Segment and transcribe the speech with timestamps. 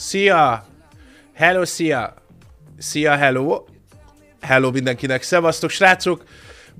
[0.00, 0.66] Szia!
[1.34, 2.14] Hello, szia!
[2.78, 3.64] Szia, hello!
[4.40, 6.24] Hello mindenkinek, szevasztok, srácok!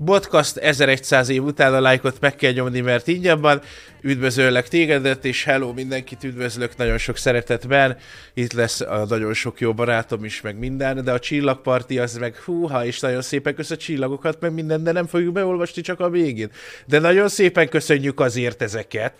[0.05, 3.61] Podcast 1100 év után a lájkot meg kell nyomni, mert ingyen van.
[4.01, 7.97] Üdvözöllek tégedet, és hello mindenkit, üdvözlök nagyon sok szeretetben.
[8.33, 12.35] Itt lesz a nagyon sok jó barátom is, meg minden, de a csillagparti az meg
[12.35, 16.09] húha, és nagyon szépen kösz a csillagokat, meg minden, de nem fogjuk beolvasni csak a
[16.09, 16.51] végén.
[16.85, 19.13] De nagyon szépen köszönjük azért ezeket.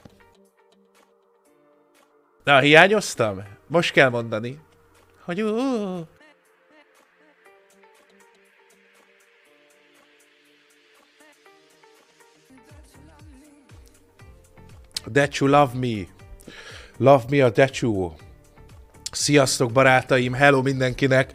[2.44, 3.60] Na, hiányoztam?
[3.72, 4.60] Most kell mondani,
[5.24, 6.00] hogy uh,
[15.14, 16.08] That you love me.
[16.98, 18.12] Love me a that you.
[19.12, 21.32] Sziasztok barátaim, hello mindenkinek.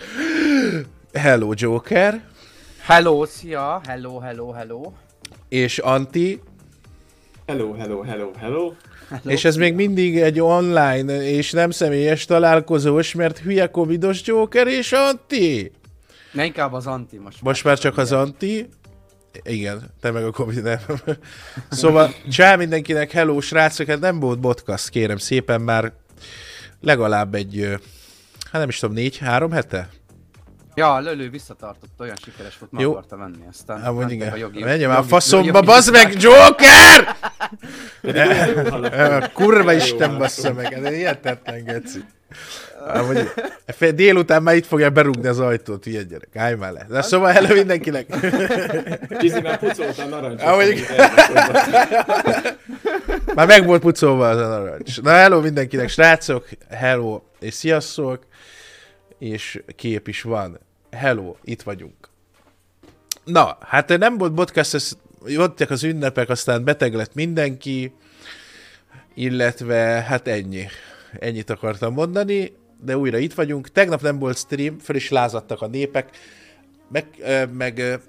[1.13, 2.29] Hello Joker.
[2.87, 4.93] Hello, szia, hello, hello, hello.
[5.49, 6.41] És Anti.
[7.47, 8.73] Hello, hello, hello, hello.
[9.09, 9.31] Hello.
[9.31, 14.93] És ez még mindig egy online és nem személyes találkozós, mert hülye covidos Joker és
[14.93, 15.73] Anti.
[16.33, 17.43] Ne inkább az Anti most.
[17.43, 18.69] Most már csak az Anti.
[19.43, 20.79] Igen, te meg a Covid nem.
[21.71, 25.93] szóval, csá mindenkinek, hello srácok, hát nem volt podcast, kérem szépen, már
[26.81, 27.69] legalább egy,
[28.51, 29.89] hát nem is tudom, négy-három hete?
[30.77, 32.91] Ja, a lölő visszatartott, olyan sikeres volt, meg Jó.
[32.91, 34.33] akarta venni, aztán hát, mondjuk igen.
[34.33, 34.65] a jogi...
[34.65, 37.17] Menjem már faszomba, bazd meg, Joker!
[39.33, 42.05] Kurva Isten bassza meg, ez hihetetlen geci.
[42.95, 43.29] Amúgy,
[43.95, 46.37] délután már itt fogja berúgni az ajtót, ilyen gyerek.
[46.37, 46.87] Állj már le.
[46.89, 48.07] De szóval hello mindenkinek.
[49.19, 50.49] Kizi már pucolta a narancsot.
[50.49, 50.87] Amúgy...
[53.35, 55.03] már meg volt pucolva az a narancs.
[55.03, 56.49] Na hello mindenkinek, srácok.
[56.71, 58.27] Hello és sziasztok.
[59.19, 60.59] És kép is van.
[60.91, 62.09] Hello, itt vagyunk.
[63.25, 64.93] Na, hát nem volt podcast, ez,
[65.27, 67.93] jöttek az ünnepek, aztán beteg lett mindenki,
[69.15, 69.77] illetve
[70.09, 70.67] hát ennyi.
[71.19, 72.53] Ennyit akartam mondani
[72.85, 73.69] de újra itt vagyunk.
[73.69, 76.11] Tegnap nem volt stream, fel is lázadtak a népek,
[76.89, 77.07] meg,
[77.53, 78.01] meg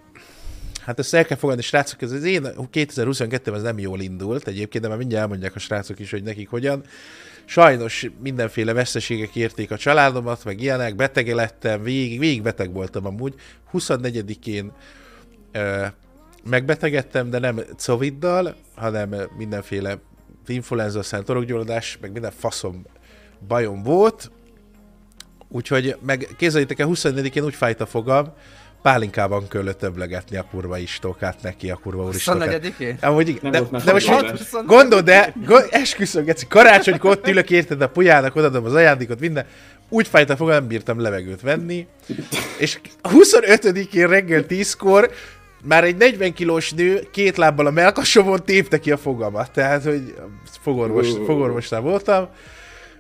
[0.82, 4.84] hát ezt el kell fogadni, srácok, ez az én 2022 ez nem jól indult egyébként,
[4.84, 6.84] de már mindjárt elmondják a srácok is, hogy nekik hogyan.
[7.50, 13.34] Sajnos mindenféle veszteségek érték a családomat, meg ilyenek, beteg lettem, végig, végig beteg voltam amúgy.
[13.74, 14.72] 24-én
[16.44, 20.00] megbetegedtem, de nem Coviddal, hanem mindenféle
[20.48, 21.30] influenza, szent
[22.02, 22.86] meg minden faszom
[23.48, 24.32] bajom volt,
[25.50, 28.34] Úgyhogy meg képzeljétek el, 24-én úgy fájt a fogam,
[28.82, 32.60] pálinkában kellett többlegetni a kurva istókát neki, a kurva úristokát.
[32.64, 32.98] 24-én?
[33.02, 37.50] Amúgy igen, de, de, de most mit, gondol, de go, esküszöm, Geci, karácsonykor ott ülök,
[37.50, 39.46] érted, a pujának odadom az ajándékot, minden,
[39.90, 41.88] úgy fájt a fogam, nem bírtam levegőt venni,
[42.58, 45.12] és 25-én reggel 10-kor
[45.64, 50.16] már egy 40 kilós nő két lábbal a melkasomon tépte ki a fogamat, tehát, hogy
[50.62, 52.30] fogorvos, fogorvosnál voltam,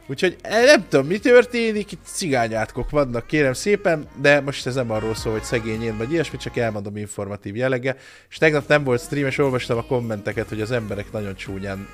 [0.09, 4.91] Úgyhogy eh, nem tudom, mi történik, itt cigányátkok vannak, kérem szépen, de most ez nem
[4.91, 7.95] arról szól, hogy szegény én vagy ilyesmi, csak elmondom informatív jellege.
[8.29, 11.87] És tegnap nem volt stream, és olvastam a kommenteket, hogy az emberek nagyon csúnyán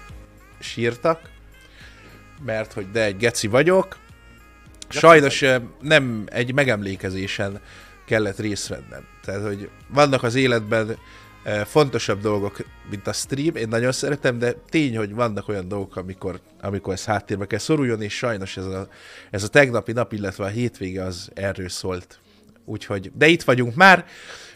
[0.60, 1.30] sírtak,
[2.46, 3.98] mert hogy de egy geci vagyok.
[4.90, 7.60] Sajnos eh, nem egy megemlékezésen
[8.06, 9.08] kellett részt vennem.
[9.26, 10.98] Tehát, hogy vannak az életben
[11.66, 12.58] fontosabb dolgok,
[12.90, 17.06] mint a stream, én nagyon szeretem, de tény, hogy vannak olyan dolgok, amikor, amikor ez
[17.06, 18.88] háttérbe kell szoruljon, és sajnos ez a,
[19.30, 22.20] ez a tegnapi nap, illetve a hétvége az erről szólt.
[22.66, 24.06] Úgyhogy, de itt vagyunk már,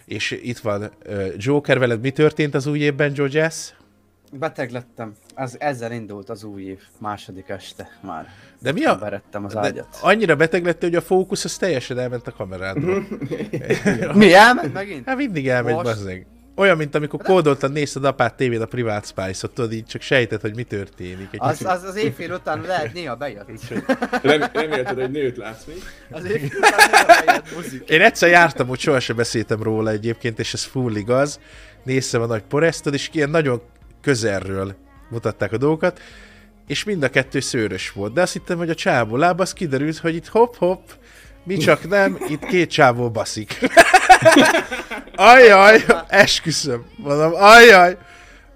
[0.05, 3.69] és itt van uh, Joker, veled mi történt az új évben, Joe Jazz?
[4.31, 5.13] Beteg lettem.
[5.35, 8.29] Az, ezzel indult az új év, második este már.
[8.59, 8.95] De mi a...
[8.95, 9.97] Berettem az ágyat.
[10.01, 13.07] Annyira beteg lett, hogy a fókusz az teljesen elment a kamerádról.
[14.13, 15.05] mi elment megint?
[15.05, 16.27] Hát mindig elmegy, bazzeg.
[16.59, 20.55] Olyan, mint amikor kódoltan nézted apát tévén a Private Spice-ot, tudod, így csak sejtett, hogy
[20.55, 21.27] mi történik.
[21.31, 23.47] Egy az, az, az éjfél után lehet néha bejött.
[24.21, 25.83] Rem, remélted, hogy nőt látsz még?
[26.11, 27.89] Az éjfél után néha bejött muzik.
[27.89, 31.39] Én egyszer jártam, hogy sohasem beszéltem róla egyébként, és ez full igaz.
[31.83, 33.61] Néztem a nagy poresztod, és ilyen nagyon
[34.01, 34.75] közelről
[35.09, 36.01] mutatták a dolgokat,
[36.67, 38.13] és mind a kettő szőrös volt.
[38.13, 40.81] De azt hittem, hogy a csávó láb, az kiderült, hogy itt hop-hop,
[41.43, 43.59] mi csak nem, itt két csávó baszik.
[45.17, 47.97] Ajaj, esküszöm, mondom, ajaj.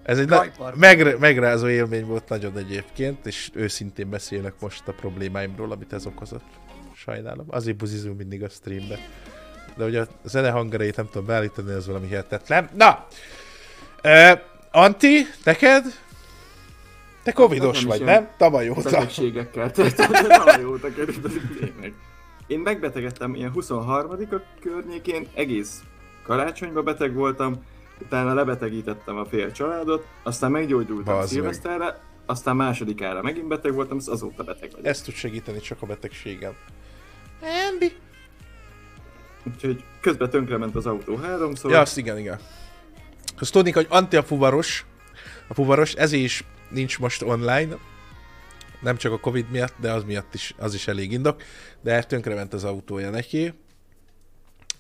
[0.04, 5.72] Ez egy na- megre- megrázó élmény volt nagyon egyébként, és őszintén beszélek most a problémáimról,
[5.72, 6.46] amit ez okozott.
[6.96, 7.46] Sajnálom.
[7.50, 9.00] Azért buzizunk mindig a streambe.
[9.76, 12.70] De ugye a zene hangereit nem tudom beállítani, ez valami hihetetlen.
[12.74, 13.08] Na!
[14.04, 14.40] Uh,
[14.72, 15.86] Anti, neked?
[17.24, 18.30] Te covidos hát, vagy, nem?
[18.38, 18.82] Tavaly óta.
[18.82, 19.72] Betegségekkel.
[19.72, 21.28] Tavaly óta került.
[22.48, 25.82] Én megbetegedtem ilyen 23-a környékén, egész
[26.24, 27.64] karácsonyba beteg voltam,
[28.02, 34.44] utána lebetegítettem a fél családot, aztán meggyógyultam szilveszterre, aztán másodikára megint beteg voltam, az azóta
[34.44, 34.86] beteg vagyok.
[34.86, 36.54] Ezt tud segíteni csak a betegségem.
[37.42, 37.92] Embi.
[39.44, 41.72] Úgyhogy közben tönkrement az autó háromszor.
[41.72, 42.40] Ja, azt igen, igen.
[43.40, 44.86] Azt tudni, hogy Anti a fuvaros,
[45.48, 47.78] a fuvaros, ezért is nincs most online,
[48.82, 51.42] nem csak a Covid miatt, de az miatt is, az is elég indok,
[51.82, 53.54] de tönkrement az autója neki.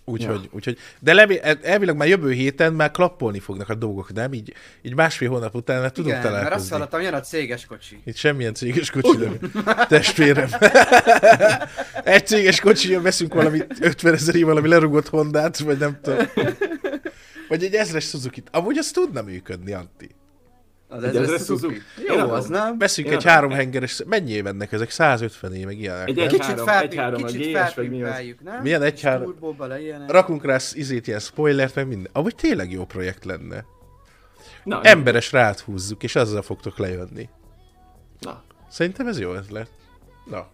[0.06, 0.50] Úgyhogy, ja.
[0.52, 4.34] úgyhogy, de levi, elvileg már jövő héten már klappolni fognak a dolgok, nem?
[4.34, 6.50] Így, így másfél hónap után már tudunk Igen, találkozni.
[6.50, 8.02] mert azt hallottam, jön a céges kocsi.
[8.04, 9.38] Itt semmilyen céges kocsi nem.
[9.88, 10.50] Testvérem.
[12.04, 16.28] Egy céges kocsi, veszünk valami 50 ezer valami lerugott Hondát, vagy nem tudom.
[17.48, 18.48] Vagy egy ezres suzuki -t.
[18.52, 20.10] Amúgy az tudna működni, Antti.
[20.94, 21.44] Az ezres Suzuki.
[21.46, 21.82] Suzuki.
[22.08, 22.78] Jó, Én az nem?
[22.78, 24.90] Veszünk egy három hengeres, mennyi évennek ezek?
[24.90, 26.08] 150 év, meg ilyenek.
[26.10, 28.10] Egy egy- Kicsit, három- fel, egy három a kicsit GS, vagy mi az?
[28.10, 28.62] felpimpeljük, nem?
[28.62, 29.36] Milyen egy három-.
[30.08, 32.12] Rakunk rá izét, ilyen spoilert, meg minden.
[32.14, 33.66] Amúgy tényleg jó projekt lenne.
[34.64, 37.30] Na, Emberes rát húzzuk, és azzal fogtok lejönni.
[38.20, 38.44] Na.
[38.70, 39.70] Szerintem ez jó ötlet.
[40.26, 40.48] Na.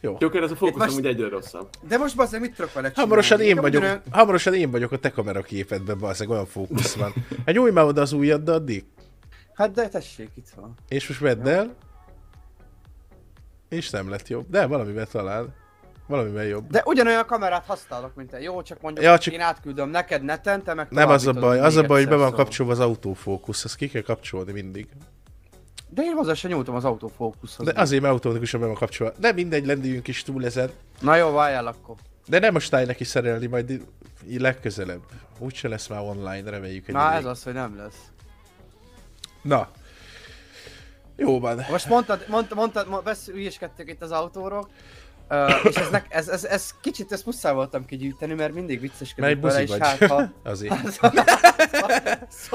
[0.00, 0.16] Jó.
[0.18, 1.68] Joker, ez a fókusz most- amúgy egyre rosszabb.
[1.88, 3.10] De most bazdmeg mit tudok vele csinálni?
[3.10, 7.12] Hamarosan én vagyok, hamarosan én vagyok a te kameraképedben, balszeg, olyan fókusz van.
[7.46, 8.84] Hát nyújj már oda az ujjad, de addig.
[9.54, 10.74] Hát de tessék, itt van.
[10.88, 11.74] És most vedd el.
[13.68, 14.46] És nem lett jobb.
[14.50, 15.54] De valamivel talán.
[16.06, 16.70] Valamivel jobb.
[16.70, 18.40] De ugyanolyan kamerát használok, mint te.
[18.40, 21.60] Jó, csak mondjuk Ja, csak- én átküldöm neked neten, te meg Nem az a baj,
[21.60, 22.44] az a baj, hogy be van szóval.
[22.44, 24.88] kapcsolva az autofókusz, ezt ki kell kapcsolni mindig.
[25.88, 27.66] De én hozzá sem nyújtom az autofókuszhoz.
[27.66, 29.14] De azért, mert automatikusan be van kapcsolva.
[29.18, 30.70] De mindegy, lendüljünk is túl ezen.
[31.00, 31.94] Na jó, várjál akkor.
[32.26, 33.82] De nem most állj neki szerelni, majd
[34.38, 35.02] legközelebb.
[35.38, 38.11] Úgyse lesz már online, reméljük egy Na ez az, hogy nem lesz.
[39.42, 39.68] Na.
[41.16, 41.64] Jó van.
[41.70, 44.68] Most mondtad, mondtad, mondtad, vesz, ügyeskedtük itt az autóról,
[45.30, 48.92] uh, és ez, nek, ez, ez, ez, kicsit ezt muszáj voltam kigyűjteni, mert mindig Mert
[48.92, 50.32] vicceskedünk egy vele, és hát ha...
[50.42, 50.90] Azért.
[50.90, 51.24] Szóval,
[52.28, 52.50] ez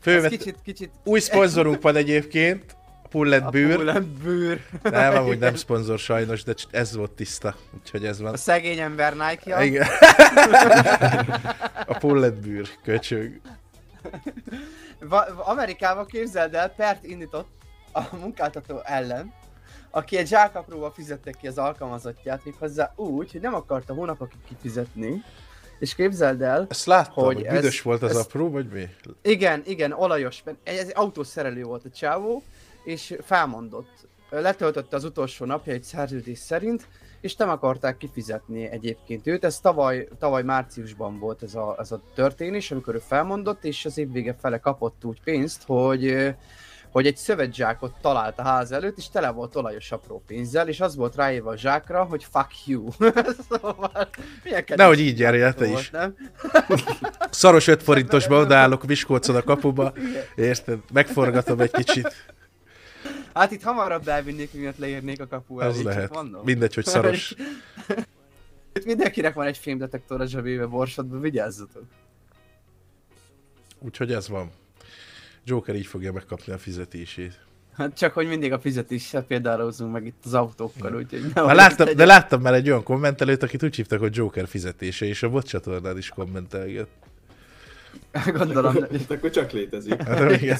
[0.00, 0.90] Fővet, kicsit, kicsit...
[1.04, 2.76] új szponzorunk van egyébként.
[3.10, 3.76] Pullet bűr.
[3.76, 4.60] Pullen bűr.
[4.82, 7.56] Nem, amúgy nem szponzor sajnos, de ez volt tiszta.
[7.80, 8.32] Úgyhogy ez van.
[8.32, 9.62] A szegény ember Nike-ja.
[9.62, 9.86] Igen.
[11.86, 13.40] A pullet bűr, köcsög.
[15.36, 17.48] Amerikában képzeld el, pert indított
[17.92, 19.32] a munkáltató ellen,
[19.90, 25.22] aki egy zsákapróval fizette ki az alkalmazottját, méghozzá úgy, hogy nem akarta hónapokig kifizetni,
[25.78, 28.68] és képzeld el, Ezt láttam, hogy, Hogy hogy büdös ez- volt az ez- apró, vagy
[28.68, 28.88] mi?
[29.22, 32.42] igen, igen, olajos, egy, egy autószerelő volt a csávó,
[32.84, 34.08] és felmondott.
[34.30, 36.86] Letöltötte az utolsó napja egy szerződés szerint,
[37.20, 39.44] és nem akarták kifizetni egyébként őt.
[39.44, 43.98] Ez tavaly, tavaly márciusban volt ez a, ez a történés, amikor ő felmondott, és az
[43.98, 46.34] év vége fele kapott úgy pénzt, hogy
[46.90, 50.96] hogy egy szövetzsákot talált a ház előtt, és tele volt olajos apró pénzzel, és az
[50.96, 52.88] volt ráírva a zsákra, hogy fuck you.
[53.48, 54.08] szóval,
[54.44, 55.90] milyen Nehogy így járjál te volt, is.
[55.90, 56.14] Nem?
[57.30, 59.92] Szaros 5 forintosba odaállok Miskolcon a kapuba.
[60.34, 60.78] Érted?
[60.92, 62.08] Megforgatom egy kicsit.
[63.34, 66.14] Hát itt hamarabb elvinnék, miatt leírnék a kapu elé, Az lehet.
[66.14, 66.42] mondom.
[66.44, 67.34] Mindegy, hogy szaros.
[68.74, 71.82] Itt mindenkinek van egy fémdetektor a zsebébe, borsodba, vigyázzatok.
[73.78, 74.50] Úgyhogy ez van.
[75.44, 77.44] Joker így fogja megkapni a fizetését.
[77.72, 81.94] Hát csak, hogy mindig a fizetéssel példálózunk meg itt az autókkal, úgyhogy Már nehogy láttam,
[81.96, 85.46] de láttam már egy olyan kommentelőt, akit úgy hívtak, hogy Joker fizetése, és a bot
[85.46, 86.88] csatornán is kommentelget.
[88.38, 90.02] Gondolom, ne- Itt akkor csak létezik.
[90.02, 90.58] Hát, igen.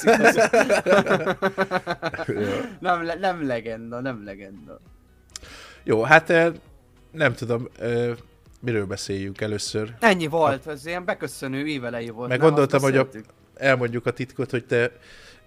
[2.26, 2.48] Jó.
[2.80, 4.80] nem, nem legenda, nem legenda.
[5.82, 6.52] Jó, hát eh,
[7.10, 8.10] nem tudom, eh,
[8.60, 9.94] miről beszéljünk először.
[10.00, 12.28] Ennyi volt, ez ilyen beköszönő évelei volt.
[12.28, 13.08] Meg gondoltam, hogy a-.
[13.54, 14.92] Elmondjuk a titkot, hogy te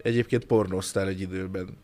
[0.01, 1.77] egyébként pornóztál egy időben.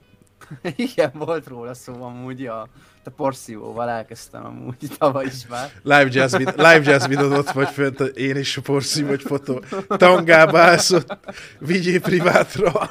[0.75, 2.67] Igen, volt róla szó amúgy, a,
[3.03, 5.71] a porszívóval elkezdtem amúgy tavaly is már.
[5.83, 9.63] Live jazz, vid- live jazz videód ott vagy fönt, én is a porszí vagy fotó.
[9.87, 11.17] Tangába állsz ott,
[11.59, 12.71] vigyél privátra.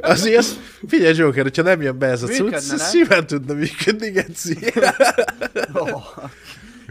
[0.00, 0.56] Azért azt,
[0.88, 4.58] figyelj Joker, hogyha nem jön be ez a cucc, szívem tudna működni, Geci.
[5.72, 6.04] Oh.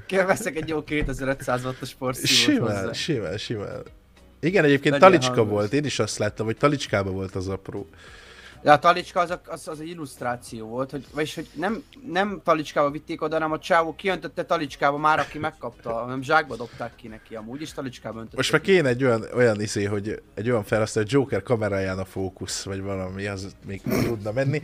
[0.09, 2.91] Veszek egy jó 2500 wattos porszívót Simán, hozzá.
[2.93, 3.83] simán, simán.
[4.41, 5.51] Igen, egyébként Legyen talicska hangos.
[5.51, 7.87] volt, én is azt láttam, hogy talicskában volt az apró.
[8.63, 12.41] De a talicska az, a- az, az egy illusztráció volt, hogy, vagyis hogy nem, nem
[12.43, 17.07] talicskába vitték oda, hanem a csávó kiöntötte talicskába már, aki megkapta, hanem zsákba dobták ki
[17.07, 18.35] neki amúgy, és talicskába öntötte.
[18.37, 22.05] Most már kéne egy olyan, olyan izé, hogy egy olyan felhasználó, hogy Joker kameráján a
[22.05, 24.61] fókusz, vagy valami, az még tudna menni.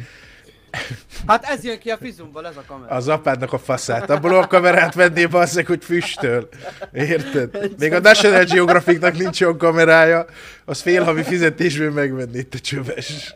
[1.27, 2.95] Hát ez jön ki a fizumból, ez a kamera.
[2.95, 4.09] Az apádnak a faszát.
[4.09, 6.49] Abból a kamerát venné basszeg, hogy füstöl.
[6.93, 7.73] Érted?
[7.79, 10.25] Még a National Geographicnak nincs olyan kamerája,
[10.65, 13.35] az fél havi fizetésből megvenné, te csöves.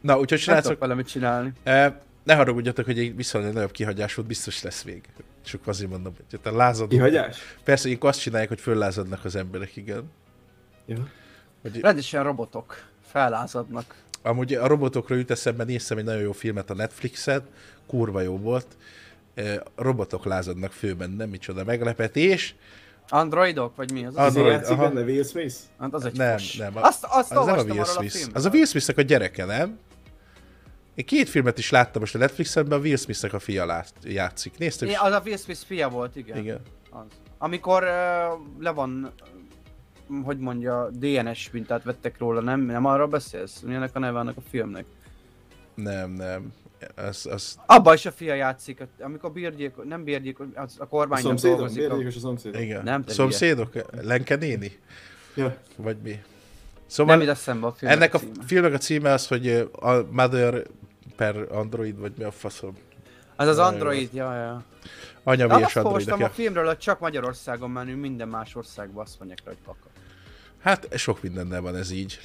[0.00, 1.52] Na, úgyhogy srácok, tudok vele mit csinálni.
[1.62, 1.92] eh,
[2.24, 5.02] ne haragudjatok, hogy egy viszonylag nagyobb kihagyás volt, biztos lesz vég.
[5.44, 6.88] Csak azért mondom, hogy te lázadok.
[6.88, 7.38] Kihagyás?
[7.64, 10.10] Persze, ők azt csinálják, hogy föllázadnak az emberek, igen.
[10.86, 10.96] Ja.
[11.62, 13.94] Hogy, Rendesen robotok fellázadnak.
[14.22, 17.42] Amúgy a robotokra jut eszembe, néztem egy nagyon jó filmet a Netflixen,
[17.86, 18.66] kurva jó volt.
[19.74, 22.54] A robotok lázadnak főben, nem micsoda meglepetés.
[23.08, 24.12] Androidok, vagy mi az?
[24.16, 24.88] Az- Az, Android, játszik aha.
[24.88, 25.54] benne Will Smith?
[25.78, 26.56] hát az egy Nem, fos.
[26.56, 26.76] nem.
[26.76, 28.12] a- Azt, azt az nem a Will a Smith.
[28.14, 28.36] filmről.
[28.36, 29.78] Az a Will Smithnek a gyereke, nem?
[30.94, 34.58] Én két filmet is láttam most a Netflixen, a Will Smithnek a fia lát, játszik.
[34.58, 34.96] Néztem is?
[34.98, 36.36] az a Will Smith fia volt, igen.
[36.38, 36.60] Igen.
[36.90, 37.04] Az.
[37.38, 37.88] Amikor uh,
[38.62, 39.12] le van,
[40.24, 42.60] hogy mondja, DNS mintát vettek róla, nem?
[42.60, 43.60] Nem arról beszélsz?
[43.60, 44.84] Mi ennek a neve annak a filmnek?
[45.74, 46.52] Nem, nem.
[46.96, 51.26] Az, az, Abba is a fia játszik, amikor bírgyék, nem bírgyék, az a A kormánynak
[51.26, 51.56] szomszédom?
[51.56, 51.84] dolgozik.
[51.84, 51.88] A...
[51.88, 52.60] Bérgyékos a szomszédom?
[52.62, 52.82] igen.
[52.82, 53.72] Nem, te Szomszédok?
[54.02, 54.78] Lenke néni?
[55.34, 55.56] Ja.
[55.76, 56.10] Vagy mi?
[56.10, 56.20] Nem
[56.86, 60.66] Szóval jut eszembe a ennek a filmnek a címe az, hogy ö, a Mother
[61.16, 62.76] per Android, vagy mi a faszom.
[63.36, 64.64] Az az Android, ja, ja.
[65.22, 65.86] Anya De azt és Android.
[65.86, 69.89] olvastam a filmről, hogy csak Magyarországon menő, minden más országban azt mondják hogy kaka.
[70.60, 72.18] Hát sok mindennel van ez így.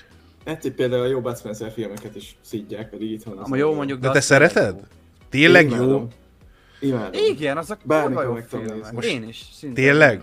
[0.44, 4.12] Egyszer például a jó Bud Spencer filmeket is szidják, pedig itthon az jó mondjuk, De
[4.12, 4.75] te szereted?
[4.75, 4.82] jó.
[5.30, 6.08] Tényleg jó?
[6.80, 7.22] Imádom.
[7.30, 8.92] Igen, azok kurva jó filmek.
[8.92, 9.46] Most Én is.
[9.54, 10.22] szintén tényleg?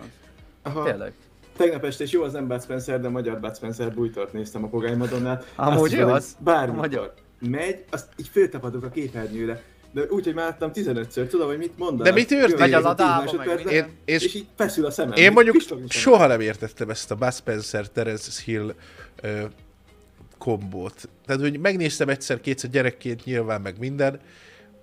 [0.63, 0.85] Aha.
[0.85, 1.13] Tényleg.
[1.57, 4.69] Tegnap este is jó, az nem Bud Spencer, de magyar Bud Spencer bújtort néztem a
[4.69, 5.53] Pogány Madonnát.
[5.57, 6.37] Amúgy jó az.
[6.45, 7.15] A magyar.
[7.39, 9.63] Megy, azt így föltapadok a képernyőre.
[9.93, 12.05] De úgy, hogy már láttam 15-ször, tudom, hogy mit mondanak.
[12.05, 12.55] De mi történik?
[12.55, 15.13] Következő Megy a 10 ladába, meg Én, és és így feszül a szemem.
[15.17, 15.57] Én mondjuk
[15.89, 18.75] soha nem értettem ezt a Bud Spencer, Terence Hill
[19.23, 19.43] ö,
[20.39, 21.09] kombót.
[21.27, 24.21] Tehát, hogy megnéztem egyszer-kétszer gyerekként nyilván meg minden,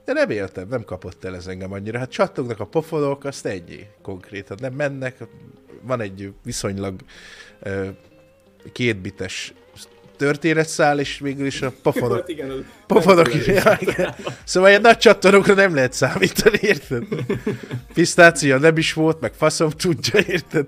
[0.05, 1.99] de nem éltem, nem kapott el ez engem annyira.
[1.99, 4.57] Hát csattognak a pofonok, azt ennyi konkrétan.
[4.61, 5.23] Nem mennek,
[5.81, 6.99] van egy viszonylag
[7.59, 7.87] ö,
[8.71, 9.53] kétbites
[10.19, 13.47] történetszál, és végül is a pofonok Volt, igen, az- Pofonok is.
[13.47, 14.15] Igen.
[14.43, 17.03] Szóval ilyen nagy csattanokra nem lehet számítani, érted?
[17.93, 20.65] Pisztácia nem is volt, meg faszom tudja, érted?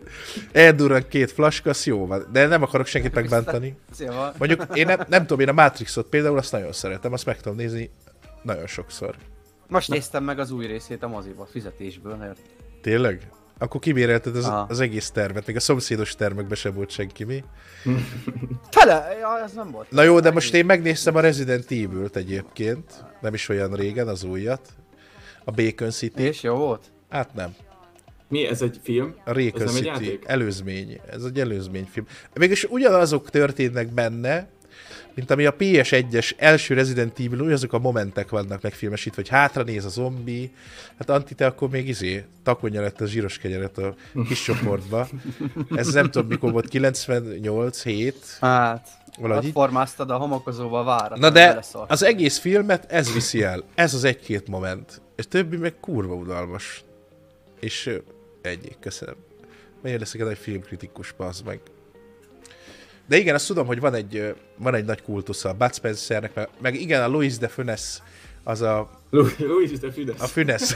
[0.51, 2.25] Eldurran két flaska, az jó van.
[2.31, 3.75] De nem akarok senkit megbántani.
[4.37, 7.57] Mondjuk én nem, nem tudom, én a Matrixot például azt nagyon szeretem, azt meg tudom
[7.57, 7.89] nézni
[8.43, 9.15] nagyon sokszor.
[9.67, 12.39] most néztem meg az új részét a moziba, fizetésből, mert
[12.81, 13.29] Tényleg?
[13.61, 14.65] Akkor kibérelted az, Aha.
[14.69, 17.43] az egész termet, még a szomszédos termekbe se volt senki, mi?
[18.69, 19.91] tele, ja, ez nem volt.
[19.91, 24.23] Na jó, de most én megnéztem a Resident Evil-t egyébként, nem is olyan régen, az
[24.23, 24.69] újat.
[25.43, 26.21] A Bacon City.
[26.21, 26.91] És jó volt?
[27.09, 27.55] Hát nem.
[28.27, 29.15] Mi, ez egy film?
[29.25, 30.23] A egy City játék?
[30.25, 30.99] előzmény.
[31.09, 32.05] Ez egy előzményfilm.
[32.33, 34.49] Mégis ugyanazok történnek benne,
[35.13, 39.85] mint ami a PS1-es első Resident Evil, ugyanazok a momentek vannak megfilmesítve, hogy hátra néz
[39.85, 40.51] a zombi.
[40.97, 43.95] Hát Anti, te akkor még izé, takonya lett a zsíros kenyeret a
[44.27, 45.07] kis csoportba.
[45.75, 48.87] Ez nem tudom mikor volt, 98, 7, Hát,
[49.19, 51.19] valahogy ott formáztad a homokozóval várat.
[51.19, 51.91] Na de beleszart.
[51.91, 53.63] az egész filmet ez viszi el.
[53.75, 55.01] Ez az egy-két moment.
[55.15, 56.83] És többi meg kurva udalmas.
[57.59, 57.97] És
[58.41, 59.15] ennyi, köszönöm.
[59.81, 61.59] Miért leszek egy filmkritikus, az meg.
[63.11, 66.47] De igen, azt tudom, hogy van egy, van egy nagy kultusza a Bud Spencernek, meg,
[66.61, 68.01] meg igen, a Louis de Funes,
[68.43, 70.21] az a, Louis de Fidesz.
[70.21, 70.61] a Funes.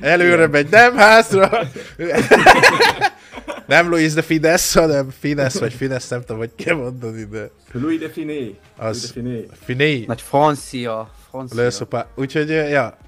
[0.00, 1.68] Előre megy, nem hátra!
[3.66, 7.98] nem Louis de Fidesz, hanem Fines vagy Fines, nem tudom, hogy kell mondani, de Louis
[7.98, 8.58] de Finé.
[8.76, 9.14] Az
[9.64, 10.04] Finé.
[10.06, 12.06] Nagy francia, francia.
[12.14, 12.98] Úgyhogy, ja,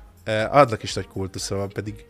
[0.50, 2.04] adnak is nagy kultusza van, pedig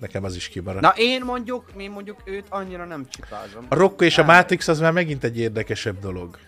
[0.00, 0.82] nekem az is kimaradt.
[0.82, 3.66] Na én mondjuk, én mondjuk őt annyira nem csipázom.
[3.68, 4.36] A Rocco és a Nem.
[4.36, 6.38] Matrix az már megint egy érdekesebb dolog.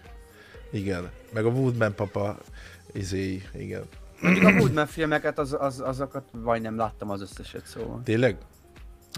[0.70, 1.10] Igen.
[1.32, 2.38] Meg a Woodman papa
[2.92, 3.82] izé, igen.
[4.20, 8.00] Mondjuk a Woodman filmeket, az, az, azokat majdnem láttam az összeset, szóval.
[8.04, 8.36] Tényleg?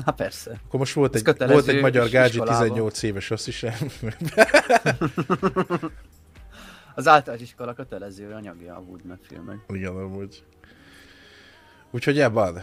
[0.05, 0.61] Hát persze.
[0.67, 2.59] Akkor most volt Ez egy, volt egy magyar iskolában.
[2.61, 3.75] 18 éves, azt is nem.
[6.95, 9.59] Az általános iskola kötelező anyagja a Woodman filmek.
[9.69, 10.45] Igen, amúgy.
[11.91, 12.63] Úgyhogy ebben.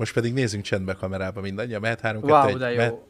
[0.00, 2.56] Most pedig nézzünk csendbe kamerába mindannyian, mehet 3 2 Wow, 1.
[2.56, 2.90] de Mehet...
[2.90, 3.06] jó.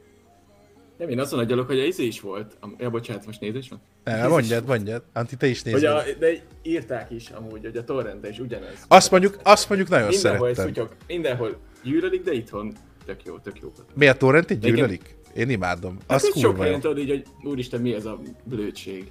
[0.98, 2.56] Nem, én azon agyalok, hogy a izé is volt.
[2.60, 3.80] A, ja, bocsánat, most nézés van?
[4.04, 5.02] Ne, mondjad, mondjad.
[5.12, 6.16] Anti, te is a, meg.
[6.18, 6.32] de
[6.62, 8.84] írták is amúgy, hogy a torrente is ugyanez.
[8.88, 10.84] Azt mondjuk, azt mondjuk nagyon mindenhol egy szerettem.
[10.84, 12.72] szutyok, mindenhol gyűlölik, de itthon
[13.06, 13.72] tök jó, tök jó.
[13.94, 14.74] Mi a torrent Igen.
[14.74, 15.16] gyűlölik?
[15.34, 15.98] Én imádom.
[16.08, 19.10] Hát Az sok helyen tudod így, hogy úristen, mi ez a blödség.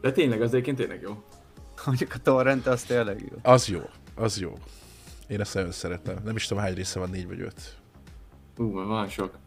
[0.00, 1.22] De tényleg, az egyébként tényleg jó.
[1.86, 3.36] Mondjuk a torrent az tényleg jó.
[3.42, 3.80] Az jó.
[4.14, 4.52] Az jó.
[5.28, 6.16] Én ezt nagyon szeretem.
[6.24, 7.76] Nem is tudom hány része van, négy vagy öt.
[8.56, 9.38] Ú, már van sok.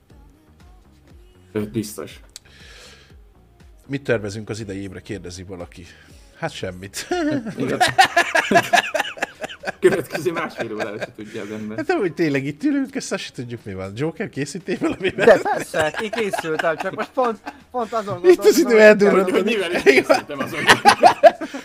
[1.52, 2.20] Öt biztos.
[3.88, 5.86] Mit tervezünk az idei évre, kérdezi valaki.
[6.38, 7.08] Hát semmit.
[7.58, 7.80] Igen.
[9.80, 11.78] Következő másfél órára se tudja az ember.
[11.78, 13.92] Hát nem, hogy tényleg itt ülünk, ezt azt se tudjuk mi van.
[13.96, 15.26] Joker készítél valamivel?
[15.26, 17.40] De persze, én készültem, csak most pont,
[17.72, 19.30] pont azon Itt gondoltam, az idő eldurrant.
[19.30, 20.60] Hogy mivel is készültem azon.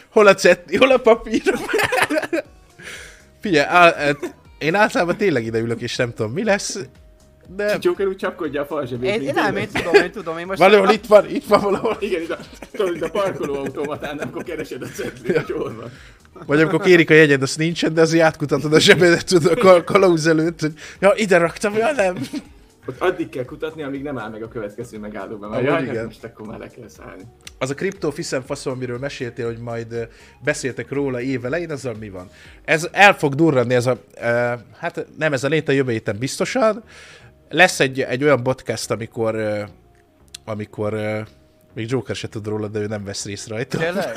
[0.09, 1.43] Hol a cetni, hol a papír?
[3.45, 6.79] Figyelj, á, hát én általában tényleg ide ülök, és nem tudom, mi lesz,
[7.57, 9.11] de Joker úgy csapkodja a fal zsebét.
[9.11, 10.59] Én, én nem, én tudom, én tudom, én most...
[10.59, 11.97] valahol itt van, itt van valahol.
[12.01, 12.39] Igen, itt a,
[12.73, 15.91] tudod, itt a parkoló automatán, amikor keresed a cetlit, hol van.
[16.47, 19.85] Vagy amikor kérik a jegyed, azt nincsen, de azért átkutatod a zsebedet, tudod, a kal-
[19.85, 22.17] kalauz előtt, hogy ja, ide raktam, ja nem.
[22.87, 25.51] Ott addig kell kutatni, amíg nem áll meg a következő megállóban.
[25.51, 26.05] Mert jaj, igen.
[26.05, 27.23] most akkor már le kell szállni.
[27.59, 30.09] Az a kriptó fiszem faszom, amiről meséltél, hogy majd
[30.45, 32.31] beszéltek róla év elején, azzal mi van?
[32.65, 36.19] Ez el fog durranni, ez a, e, hát nem ez a lét a jövő héten
[36.19, 36.83] biztosan.
[37.49, 39.63] Lesz egy, egy olyan podcast, amikor, ö,
[40.45, 41.21] amikor ö,
[41.75, 43.79] még Joker se tud róla, de ő nem vesz részt rajta.
[43.79, 44.13] Tényleg?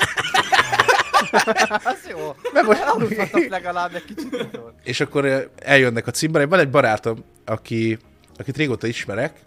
[1.84, 2.34] Az jó.
[2.52, 4.48] Meg most- Aludhatok legalább egy kicsit.
[4.84, 6.46] És akkor eljönnek a címbe.
[6.46, 7.98] Van egy barátom, aki,
[8.38, 9.40] akit régóta ismerek,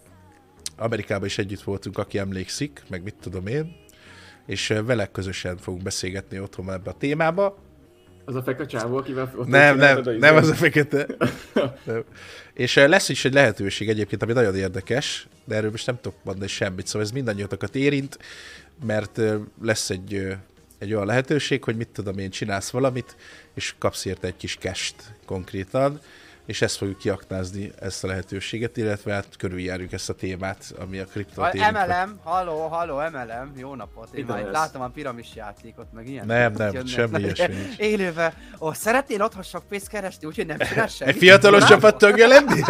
[0.77, 3.75] Amerikában is együtt voltunk, aki emlékszik, meg mit tudom én,
[4.45, 7.57] és vele közösen fogunk beszélgetni otthon ebbe a témába.
[8.25, 11.07] Az a feka csávó, akivel ott Nem, nem, csináltad nem az a fekete.
[11.85, 12.03] nem.
[12.53, 16.47] És lesz is egy lehetőség egyébként, ami nagyon érdekes, de erről most nem tudok mondani
[16.47, 18.19] semmit, szóval ez mindannyiatokat érint,
[18.85, 19.21] mert
[19.61, 20.37] lesz egy,
[20.77, 23.15] egy olyan lehetőség, hogy mit tudom én, csinálsz valamit,
[23.53, 24.93] és kapsz érte egy kis cash
[25.25, 25.99] konkrétan,
[26.51, 31.05] és ezt fogjuk kiaknázni, ezt a lehetőséget, illetve hát körüljárjuk ezt a témát, ami a
[31.05, 31.71] kriptót Ha.
[31.71, 34.13] MLM, halló, halló, MLM, jó napot.
[34.13, 36.25] Én Ide már látom a piramis játékot, meg ilyen.
[36.25, 36.87] Nem, nem, Jönnek.
[36.87, 37.77] semmi ilyesmi nincs.
[37.77, 41.13] Élőve, ó, szeretnél otthon sok pénzt keresni, úgyhogy nem csinál semmit?
[41.13, 42.61] Egy fiatalos csapat tagja lenni?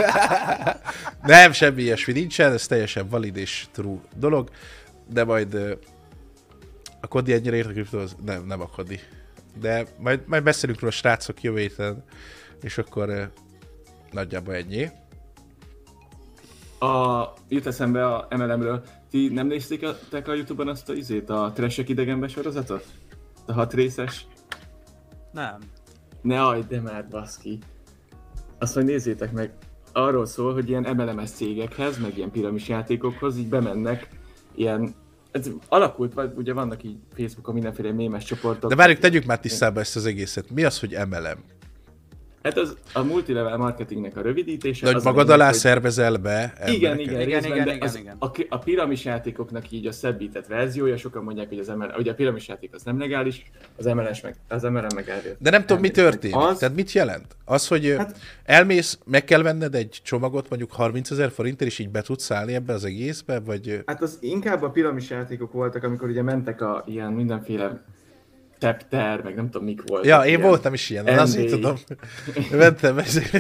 [1.24, 4.50] nem, semmi ilyesmi nincsen, ez teljesen valid és true dolog,
[5.08, 5.78] de majd
[7.02, 8.16] a Kodi ennyire ért a kriptóhoz?
[8.26, 9.00] Nem, nem a Kodi.
[9.60, 12.04] De majd, majd beszélünk róla srácok jövő héten,
[12.62, 13.32] és akkor
[14.14, 14.90] nagyjából ennyi.
[16.80, 18.84] A, jut eszembe a MLM-ről.
[19.10, 22.86] Ti nem néztétek a Youtube-on azt a izét, a Trashek idegenbe sorozatot?
[23.46, 24.28] A hat részes?
[25.32, 25.58] Nem.
[26.22, 27.60] Ne aj, de már baszki.
[28.60, 29.54] Azt majd nézzétek meg.
[29.94, 34.10] Arról szól, hogy ilyen MLM-es cégekhez, meg ilyen piramis játékokhoz így bemennek
[34.56, 34.96] ilyen
[35.32, 38.70] ez alakult, vagy ugye vannak így Facebookon mindenféle mémes csoportok.
[38.70, 40.50] De várjuk, tegyük már tisztába ezt az egészet.
[40.50, 41.44] Mi az, hogy MLM?
[42.44, 44.82] Hát az a multilevel marketingnek a rövidítése.
[44.86, 47.00] De hogy az a magad alá hogy- szervezel be Igen, embereket?
[47.00, 48.16] igen, Igen, részben, igen, igen, az, igen.
[48.20, 52.14] A, a piramis játékoknak így a szebbített verziója, sokan mondják, hogy az ML, ugye a
[52.14, 55.36] piramis játék az nem legális, az MLS meg, az MLM meg elvért.
[55.40, 56.36] De nem tudom, mi történik.
[56.36, 57.36] Az, Tehát mit jelent?
[57.46, 61.90] Az, hogy hát, elmész, meg kell venned egy csomagot mondjuk 30 ezer forintért, és így
[61.90, 63.84] be tudsz állni ebbe az egészbe, vagy...
[63.86, 67.82] Hát az inkább a piramis játékok voltak, amikor ugye mentek a ilyen mindenféle
[68.62, 70.08] Tepter, meg nem tudom mik voltak.
[70.08, 71.56] Ja, én ilyen, voltam is ilyen, azért NBA.
[71.56, 71.76] tudom.
[72.60, 73.32] Mentem ezért.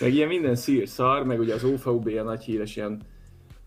[0.00, 3.00] Meg ilyen minden szír szar, meg ugye az OVB a nagy híres ilyen,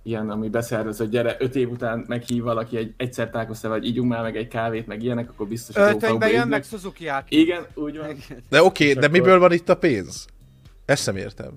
[0.04, 4.10] ilyen ami beszervez, hogy gyere, öt év után meghív valaki, egy, egyszer találkoztál, vagy ígyunk
[4.10, 7.26] már meg egy kávét, meg ilyenek, akkor biztos az Öltönybe OVB jön, meg Suzuki át.
[7.30, 8.16] Igen, úgy van.
[8.50, 10.26] De oké, És de akkor- miből van itt a pénz?
[10.86, 11.52] Ezt nem értem.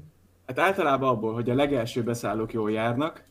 [0.46, 3.24] Hát általában abból, hogy a legelső beszállók jól járnak.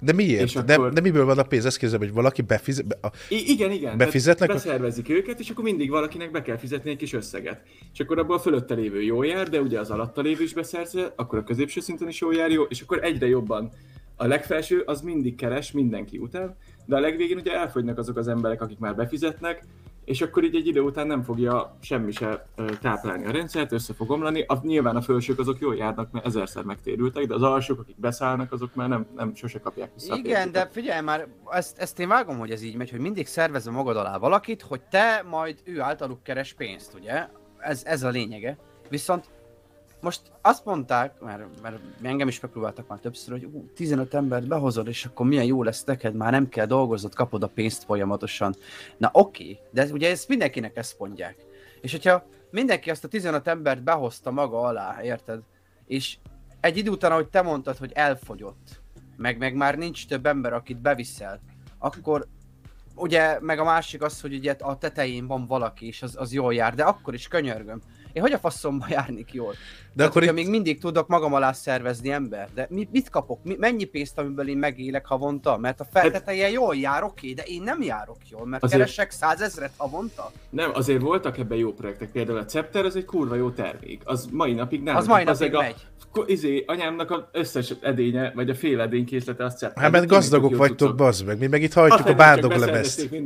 [0.00, 0.42] De miért?
[0.42, 1.64] És De, akkor- de miből van a pénz?
[1.64, 2.86] Ezt képzelem, hogy valaki befizet...
[2.86, 3.96] Be, a, I- igen, igen.
[3.96, 4.48] Befizetnek?
[4.48, 7.60] Tehát Beszervezik őket, és akkor mindig valakinek be kell fizetni egy kis összeget.
[7.92, 11.12] És akkor abból a fölötte lévő jól jár, de ugye az alatta lévő is beszerzve,
[11.16, 13.70] akkor a középső szinten is jól jár, jó, és akkor egyre jobban.
[14.16, 16.56] A legfelső az mindig keres mindenki után,
[16.86, 19.64] de a legvégén ugye elfogynak azok az emberek, akik már befizetnek,
[20.08, 22.46] és akkor így egy idő után nem fogja semmi se
[22.80, 24.44] táplálni a rendszert, össze fog omlani.
[24.46, 28.52] A, nyilván a felsők azok jól járnak, mert ezerszer megtérültek, de az alsók, akik beszállnak,
[28.52, 30.16] azok már nem, nem sose kapják vissza.
[30.16, 33.70] Igen, de figyelj már, ezt, ezt én vágom, hogy ez így megy, hogy mindig szervezve
[33.70, 37.26] magad alá valakit, hogy te majd ő általuk keres pénzt, ugye?
[37.58, 38.58] Ez, ez a lényege.
[38.88, 39.28] Viszont
[40.00, 44.88] most azt mondták, mert, mert engem is megpróbáltak már többször, hogy ú, 15 embert behozod,
[44.88, 48.54] és akkor milyen jó lesz neked, már nem kell dolgoznod, kapod a pénzt folyamatosan.
[48.96, 51.36] Na oké, de ez, ugye ezt mindenkinek ezt mondják.
[51.80, 55.40] És hogyha mindenki azt a 15 embert behozta maga alá, érted?
[55.86, 56.18] És
[56.60, 58.80] egy idő után, ahogy te mondtad, hogy elfogyott,
[59.16, 61.40] meg, meg már nincs több ember, akit beviszel,
[61.78, 62.26] akkor
[62.94, 66.54] ugye, meg a másik az, hogy ugye a tetején van valaki, és az, az jól
[66.54, 67.80] jár, de akkor is könyörgöm.
[68.12, 69.54] Én hogy a faszomba járnék jól?
[69.98, 70.32] De akkor itt...
[70.32, 73.38] még mindig tudok magam alá szervezni ember, de mit, mit kapok?
[73.44, 75.56] Mi, mennyi pénzt, amiből én megélek havonta?
[75.56, 79.70] Mert a felteteje jól jár, oké, de én nem járok jól, mert Azért- keresek százezret
[79.76, 80.32] havonta.
[80.50, 84.00] Nem, azért voltak ebben jó projektek, például a Scepter az egy kurva jó termék.
[84.04, 84.96] Az mai napig nem.
[84.96, 85.86] Az mai Az napig a, megy.
[86.12, 89.82] ko- izé, anyámnak az összes edénye, vagy a fél edénykészlete az Scepter.
[89.82, 91.38] hát mert gazdagok vagytok, bazd meg.
[91.38, 93.08] Mi meg itt hajtjuk a Azt bárdog lemezt.
[93.12, 93.16] a.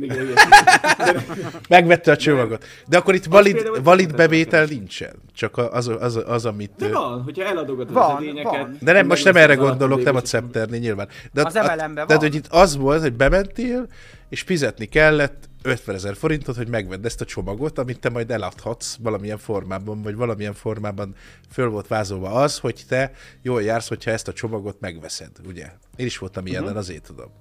[1.69, 2.65] Megvette a csomagot.
[2.87, 5.13] De akkor itt valid, valid bevételnél nincsen.
[5.33, 6.75] Csak az, az, az amit...
[6.77, 8.51] De van, hogyha eladogatod Van, az edényeket.
[8.51, 8.77] van.
[8.81, 11.07] De nem, most nem erre gondolok, nem a alaplévés, Cepternél nyilván.
[11.31, 13.87] De Az a- MLM-ben Tehát, hogy itt az volt, hogy bementél,
[14.29, 18.95] és fizetni kellett 50 ezer forintot, hogy megvedd ezt a csomagot, amit te majd eladhatsz
[18.99, 21.15] valamilyen formában, vagy valamilyen formában
[21.51, 25.71] föl volt vázolva az, hogy te jól jársz, hogyha ezt a csomagot megveszed, ugye?
[25.95, 26.79] Én is voltam ilyenen, uh-huh.
[26.79, 27.31] azért tudom.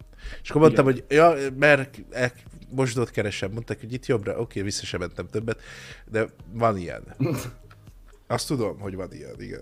[0.42, 2.32] És akkor mondtam, hogy ja, mert e,
[2.70, 5.61] mosdót keresem, mondták, hogy itt jobbra, oké, vissza sem mentem többet,
[6.11, 7.02] de van ilyen.
[8.32, 9.60] Azt tudom, hogy van ilyen, igen.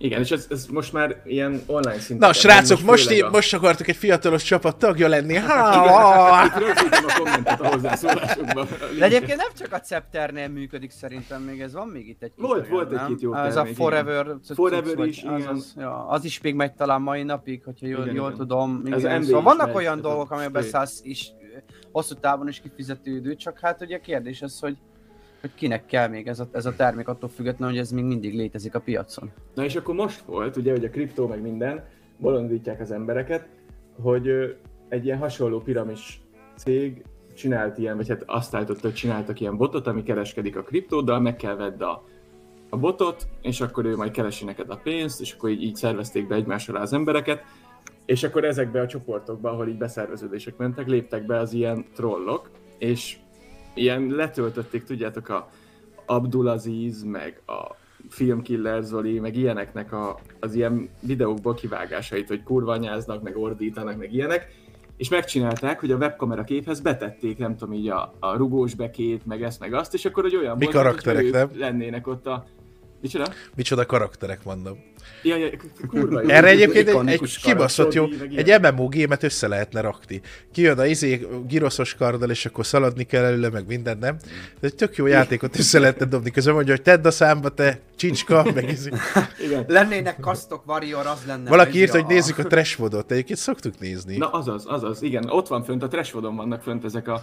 [0.00, 2.28] Igen, és ez, ez most már ilyen online szinten.
[2.28, 5.32] Na, srácok, most, főleg én, most akartok egy fiatalos csapat tagja lenni.
[5.32, 8.66] Igen, Ha, itt rögzítem a kommentet a hozzászólásokban.
[8.98, 12.60] De egyébként nem csak a Scepternél működik szerintem még ez, van még itt egy Volt-
[12.60, 15.40] olyan, volt egy-két jó Az a Forever, Forever is, az,
[15.76, 15.88] igen.
[16.08, 18.38] az, is még megy talán mai napig, hogyha jól, Igen, jól igen.
[18.38, 18.82] tudom.
[18.90, 19.22] Ez Igen.
[19.22, 21.32] Szóval is vannak megy, olyan ez dolgok, a amelyekben szállsz is
[21.92, 24.76] hosszú távon is kifizető idő, csak hát ugye kérdés az, hogy
[25.40, 28.34] hogy kinek kell még ez a, ez a termék attól függetlenül, hogy ez még mindig
[28.34, 29.30] létezik a piacon.
[29.54, 31.84] Na és akkor most volt, ugye, hogy a kriptó meg minden,
[32.16, 33.48] bolondítják az embereket,
[34.00, 34.28] hogy
[34.88, 36.20] egy ilyen hasonló piramis
[36.56, 41.20] cég csinált ilyen, vagy hát azt állította, hogy csináltak ilyen botot, ami kereskedik a kriptóddal,
[41.20, 42.04] meg kell vedd a,
[42.68, 46.26] a botot, és akkor ő majd keresi neked a pénzt, és akkor így, így szervezték
[46.26, 47.42] be egymás alá az embereket,
[48.06, 53.16] és akkor ezekbe a csoportokba, ahol így beszerveződések mentek, léptek be az ilyen trollok, és
[53.78, 55.48] ilyen letöltötték, tudjátok, a
[56.06, 57.74] Abdulaziz, meg a
[58.08, 64.46] Filmkiller Zoli, meg ilyeneknek a, az ilyen videókból kivágásait, hogy kurvanyáznak, meg ordítanak, meg ilyenek,
[64.96, 69.42] és megcsinálták, hogy a webkamera képhez betették, nem tudom, így a, a rugós bekét, meg
[69.42, 71.50] ezt, meg azt, és akkor, hogy olyan Mi volt, karakterek, ők nem?
[71.54, 72.44] lennének ott a...
[73.00, 73.32] Micsoda?
[73.54, 74.78] Micsoda karakterek mondom.
[75.22, 75.50] Ja, ja,
[75.88, 76.28] kurva jó.
[76.28, 80.20] Erre egyébként egy, egy kibaszott jó, egy MMO gémet össze lehetne rakni.
[80.52, 84.16] Kijön a izé, giroszos karddal, és akkor szaladni kell előle, meg minden, nem?
[84.60, 86.30] De egy tök jó játékot össze lehetne dobni.
[86.30, 88.90] Közben mondja, hogy tedd a számba, te csicska, meg izé.
[89.46, 89.64] Igen.
[89.68, 91.48] Lennének kasztok, warrior, az lenne.
[91.48, 93.10] Valaki írt, a- hogy nézzük a trash modot.
[93.12, 94.16] Egyébként szoktuk nézni.
[94.16, 95.30] Na azaz, azaz, igen.
[95.30, 97.22] Ott van fönt, a Trashvodon vannak fönt ezek a...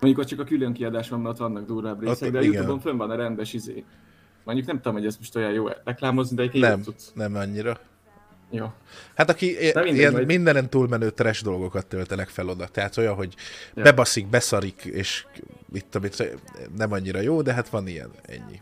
[0.00, 2.40] Mondjuk ott csak a külön kiadás van, mert ott vannak durvább részek, Ott- de a
[2.40, 2.52] igen.
[2.52, 3.84] Youtube-on fönn van a rendes izé.
[4.48, 7.00] Mondjuk nem tudom, hogy ez most olyan jó reklámozni, de egy nem, cucc.
[7.14, 7.78] nem annyira.
[8.50, 8.72] Jó.
[9.16, 12.66] Hát aki Na mindegy, ilyen majd- mindenen túlmenő trash dolgokat töltenek fel oda.
[12.66, 13.34] Tehát olyan, hogy
[13.74, 13.82] Ja.
[13.82, 15.26] bebaszik, beszarik, és
[15.72, 16.38] itt, amit
[16.76, 18.60] nem annyira jó, de hát van ilyen, ennyi.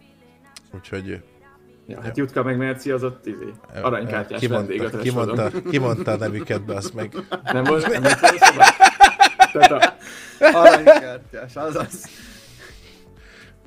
[0.74, 1.22] Úgyhogy
[1.88, 5.50] Ja, hát Jutka meg Merci az ott izé, aranykártyás vendég a kimondta, Trashvodon.
[5.50, 7.14] kimondta, kimondta a nevüket, be azt meg.
[7.52, 8.20] Nem volt, nem volt?
[9.52, 9.94] Tehát a,
[10.58, 12.08] Aranykártyás, azaz.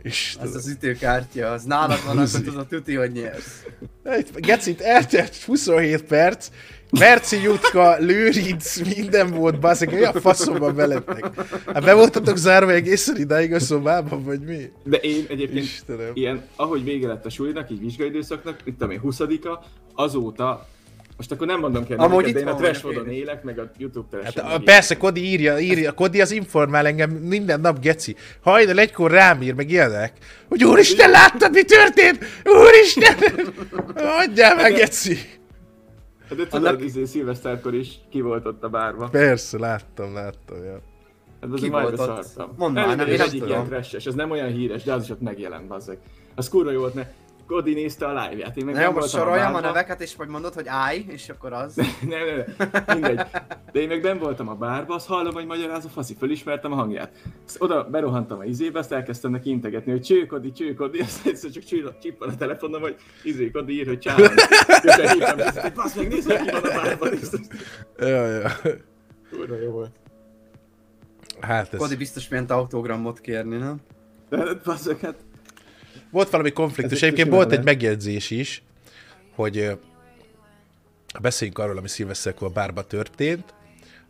[0.02, 3.64] És Az az ütőkártya, az nálad van, akkor tudod, tuti, hogy nyersz.
[4.20, 6.50] Itt, Gecit, eltelt 27 perc,
[6.92, 11.42] Merci, Jutka, Lőrinc, minden volt, baszik, olyan faszomban belettek.
[11.66, 14.72] Hát be voltatok zárva egészen idáig a szobában, vagy mi?
[14.84, 16.12] de én egyébként Istenem.
[16.14, 19.20] ilyen, ahogy vége lett a sulinak, így vizsgaidőszaknak, itt tudom én, 20
[19.94, 20.68] azóta,
[21.20, 22.82] most akkor nem mondom ki a Amúgy de én a is.
[23.10, 27.10] élek, meg a Youtube Hát trash a, persze, Kodi írja, írja, Kodi az informál engem
[27.10, 28.16] minden nap, geci.
[28.42, 30.14] Hajnal egykor rám ír, meg ilyenek,
[30.48, 32.26] hogy úristen, láttad, mi történt?
[32.46, 33.16] Úristen!
[33.96, 35.18] Adjál meg, geci!
[36.30, 39.08] De tudod, Annak- izé, szilveszterkor is ki volt ott a bárba.
[39.08, 40.82] Persze, láttam, láttam, ja.
[41.42, 41.92] Hát az Ki volt ott?
[41.98, 42.54] beszartam.
[42.58, 43.74] Mondd már, nem, Ez én nem tudom.
[44.06, 45.98] ez nem olyan híres, de az is ott megjelent, bazzeg.
[46.36, 47.12] Az kurva jó volt, mert
[47.50, 49.72] Cody nézte a live-ját, én meg nem most voltam soroljam a bárban.
[49.72, 51.76] neveket, és majd mondod, hogy állj, és akkor az.
[52.10, 52.20] nem,
[52.58, 53.28] nem, nem, mindegy.
[53.72, 56.76] De én meg ben voltam a bárba, azt hallom, hogy magyaráz a faszi, fölismertem a
[56.76, 57.12] hangját.
[57.46, 61.64] Azt oda berohantam a izébe, azt elkezdtem neki integetni, hogy csőkodi, csőkodi, azt egyszer csak
[61.64, 64.06] cső- csippal a telefonom, hogy izé, Kodi ír, hogy.
[64.84, 67.10] Jöttem hívtam, hogy basz meg, nézd meg, ki van a bárban.
[67.98, 68.50] Ja, ja.
[69.32, 69.92] Kurva jó volt.
[71.40, 71.80] Hát ez...
[71.80, 73.78] Kodi biztos ment autogramot kérni, nem?
[74.30, 75.16] De hát, basz meg, hát
[76.12, 78.64] Volt valami konfliktus, egyébként volt egy megjegyzés is,
[79.36, 79.78] hogy
[81.22, 83.54] beszéljünk arról, ami szilveszterkor a bárba történt.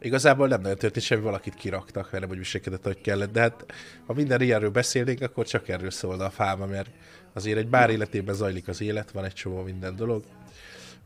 [0.01, 3.65] Igazából nem nagyon történt semmi, valakit kiraktak, mert nem úgy viselkedett, hogy kellett, de hát
[4.05, 6.89] ha minden ilyenről beszélnénk, akkor csak erről szólna a fáma, mert
[7.33, 10.23] azért egy bár életében zajlik az élet, van egy csomó minden dolog.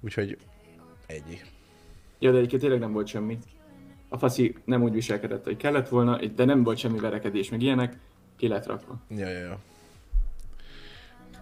[0.01, 0.37] Úgyhogy
[1.07, 1.39] ennyi.
[2.19, 3.37] Ja, de egyébként tényleg nem volt semmi.
[4.09, 7.97] A faszi nem úgy viselkedett, hogy kellett volna, de nem volt semmi verekedés, meg ilyenek,
[8.37, 9.01] ki lett rakva.
[9.09, 9.59] Ja, ja, ja.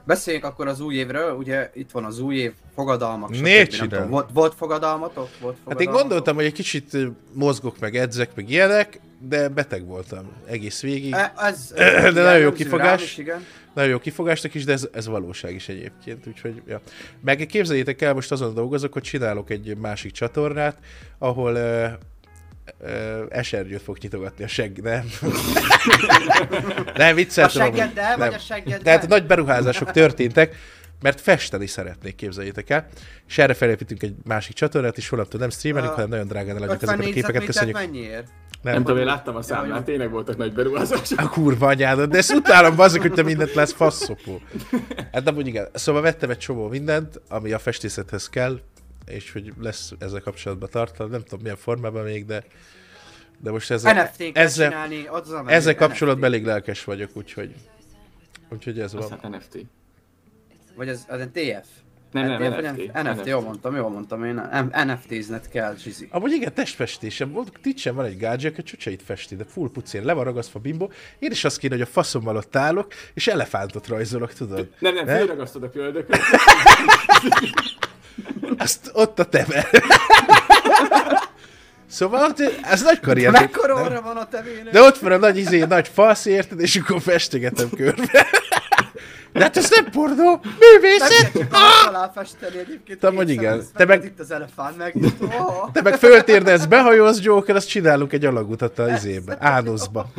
[0.04, 3.34] Beszéljünk akkor az új évről, ugye itt van az új év, fogadalmak,
[3.70, 4.10] stb.
[4.10, 5.30] Volt, volt fogadalmatok?
[5.40, 6.02] Volt Hát én fogadalmatok?
[6.02, 6.98] gondoltam, hogy egy kicsit
[7.34, 11.14] mozgok, meg edzek, meg ilyenek, de beteg voltam egész végig.
[11.14, 13.04] E, ez, De ez nagyon jó kifogás.
[13.04, 13.46] is, igen.
[13.74, 16.82] Nagyon jó kifogásnak is, de ez, ez valóság is egyébként, úgyhogy, ja.
[17.24, 20.78] Meg képzeljétek el, most azon dolgozok, hogy csinálok egy másik csatornát,
[21.18, 21.58] ahol
[22.80, 25.06] ö, esernyőt fog nyitogatni a segg, nem.
[26.96, 27.62] nem, vicceltem.
[27.62, 28.38] A seggeddel, vagy Nem.
[28.38, 28.80] a seggeddel?
[28.80, 30.56] Tehát nagy beruházások történtek,
[31.02, 32.88] mert festeni szeretnék, képzeljétek el.
[33.28, 36.94] És erre felépítünk egy másik csatornát, és holnaptól nem streamelünk, hanem nagyon drágán eladjuk 50
[37.00, 37.76] ezeket a képeket, köszönjük.
[37.76, 38.28] mennyiért?
[38.62, 39.84] Nem, Nem, tudom, én láttam a számlát, jó.
[39.84, 41.20] tényleg voltak nagy beruházások.
[41.20, 44.42] a kurva anyádat, de ezt utálom, bazzak, hogy te mindent lesz faszopó.
[45.12, 45.68] Hát nem úgy igen.
[45.74, 48.60] Szóval vettem egy csomó mindent, ami a festészethez kell,
[49.06, 52.44] és hogy lesz ezzel kapcsolatban tartalom, nem tudom milyen formában még, de
[53.42, 57.56] de most ezzel, NFT-t kell ezzel, csinálni, ott az ezzel kapcsolatban elég lelkes vagyok, úgyhogy
[58.50, 59.04] úgyhogy ez van.
[59.04, 59.66] Aztán NFT.
[60.76, 61.68] Vagy az, az egy TF?
[62.12, 63.04] Nem, nem, TF, vagy NFT.
[63.04, 64.42] NFT, jól mondtam, jól mondtam én.
[64.86, 66.08] NFT-zned kell, Zsizi.
[66.12, 70.14] Amúgy igen, testfestésem volt, Titchen van egy gádzsia, aki csücseit festi, de full pucér, le
[70.14, 70.90] van ragasztva bimbo.
[71.20, 74.68] Én is azt kéne, hogy a faszommal ott állok, és elefántot rajzolok, tudod?
[74.80, 75.18] Nem, nem, Ne?
[75.18, 76.20] fölragasztod a köldököt.
[78.58, 79.69] Azt ott a teve.
[81.88, 83.32] szóval ez nagy karrier.
[83.32, 84.74] Mekkora orra van a tevének?
[84.74, 88.28] De ott van a nagy izé, nagy fasz, érted, és akkor festegetem körbe.
[89.34, 91.34] De hát ez nem pornó, művészet!
[91.34, 93.00] Nem kell alá festeni egyébként.
[93.00, 93.63] Te kétszer, igen.
[93.76, 94.04] Te meg-.
[94.04, 94.95] Itt az elefánt meg.
[95.21, 95.71] Oh.
[95.71, 100.12] Te meg föltérdez, behajóz Joker, azt csinálunk egy alagutat a izébe, ánuszba.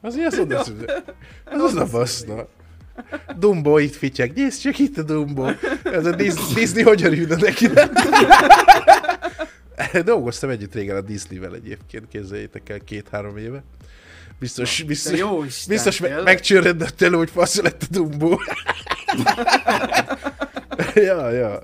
[0.00, 0.58] Az ilyen az oda
[1.44, 2.46] Az oda baszna.
[3.38, 4.32] Dumbo itt fityeg.
[4.34, 5.50] Nézd csak itt a Dumbo.
[5.82, 7.68] Ez a Dis- Disney hogyan ülne neki.
[10.04, 13.62] Dolgoztam együtt régen a Disneyvel egyébként, képzeljétek el, két-három éve.
[14.38, 18.36] Biztos, biztos, jó Isten, biztos me- megcsörrendett elő, hogy fasz lett a Dumbo.
[20.94, 21.62] ja, ja.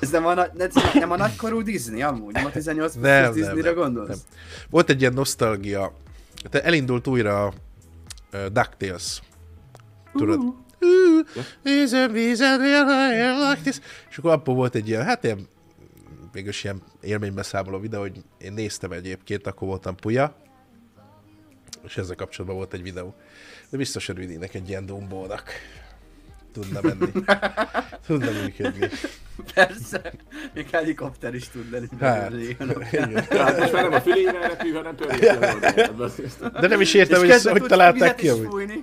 [0.00, 0.34] Ez nem a,
[0.94, 2.32] nem a nagykorú Disney amúgy?
[2.32, 4.08] Nem a 18 Nem, Disneyre gondolsz?
[4.08, 4.18] nem.
[4.70, 5.96] Volt egy ilyen nosztalgia.
[6.50, 7.52] Te elindult újra a
[8.32, 9.20] uh, DuckTales.
[10.12, 10.38] Tudod?
[10.38, 10.54] Uh,
[11.62, 12.60] vízen, vízen,
[13.50, 13.78] like this.
[14.10, 15.48] És akkor abból volt egy ilyen, hát ilyen,
[16.32, 20.36] mégis ilyen élménybeszámoló videó, hogy én néztem egyébként, akkor voltam puja,
[21.84, 23.14] és ezzel kapcsolatban volt egy videó.
[23.70, 25.50] De biztos örülnének egy ilyen dumbónak.
[26.52, 27.10] Tudna menni.
[28.06, 28.88] Tudna működni.
[29.54, 30.12] Persze.
[30.54, 31.86] Még helikopter is tud lenni.
[32.00, 33.24] Hát, igen.
[33.28, 36.30] Hát most már nem a fülével repül, hanem oldalát, basszus.
[36.60, 38.82] De nem is értem, hogy, hogy találták ki, fújni.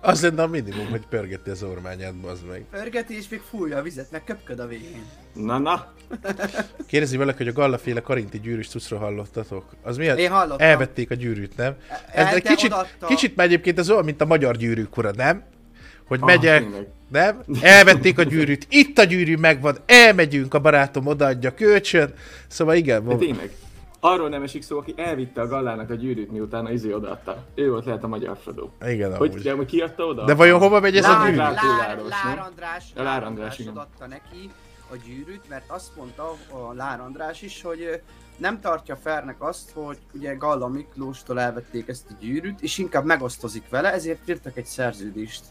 [0.00, 2.64] Az lenne a minimum, hogy pörgeti az ormányát, bazd meg.
[2.70, 5.02] Pörgeti és még fújja a vizet, meg köpköd a végén.
[5.34, 5.92] Na, na.
[6.86, 9.64] Kérdezi valaki, hogy a gallaféle karinti gyűrűs cuccról hallottatok.
[9.82, 10.18] Az miért?
[10.18, 10.66] Én hallottam.
[10.68, 11.74] Elvették a gyűrűt, nem?
[12.12, 13.06] Ez El- egy kicsit, odaadta.
[13.06, 15.42] kicsit már egyébként ez olyan, mint a magyar gyűrűk ura, nem?
[16.08, 16.86] Hogy Ah, megyek, tényleg.
[17.10, 17.42] nem?
[17.60, 22.14] Elvették a gyűrűt, itt a gyűrű megvan, elmegyünk, a barátom odaadja kölcsön.
[22.46, 23.18] Szóval igen, van.
[23.18, 23.50] tényleg.
[24.06, 27.44] Arról nem esik szó, aki elvitte a Gallának a gyűrűt, miután a izé odaadta.
[27.54, 28.68] Ő volt lehet a magyar Frodo.
[28.86, 29.42] Igen, Hogy, amúgy.
[29.42, 30.24] de hogy kiadta oda?
[30.24, 31.36] De vajon hova megy ez a Lár, gyűrű?
[31.36, 32.38] Lár- Lár, Lár?
[32.38, 33.76] András, A Lár András, igen.
[33.76, 34.50] adta neki
[34.92, 38.00] a gyűrűt, mert azt mondta a Lár András is, hogy
[38.36, 43.68] nem tartja fernek azt, hogy ugye Galla Miklóstól elvették ezt a gyűrűt, és inkább megosztozik
[43.68, 45.44] vele, ezért írtak egy szerződést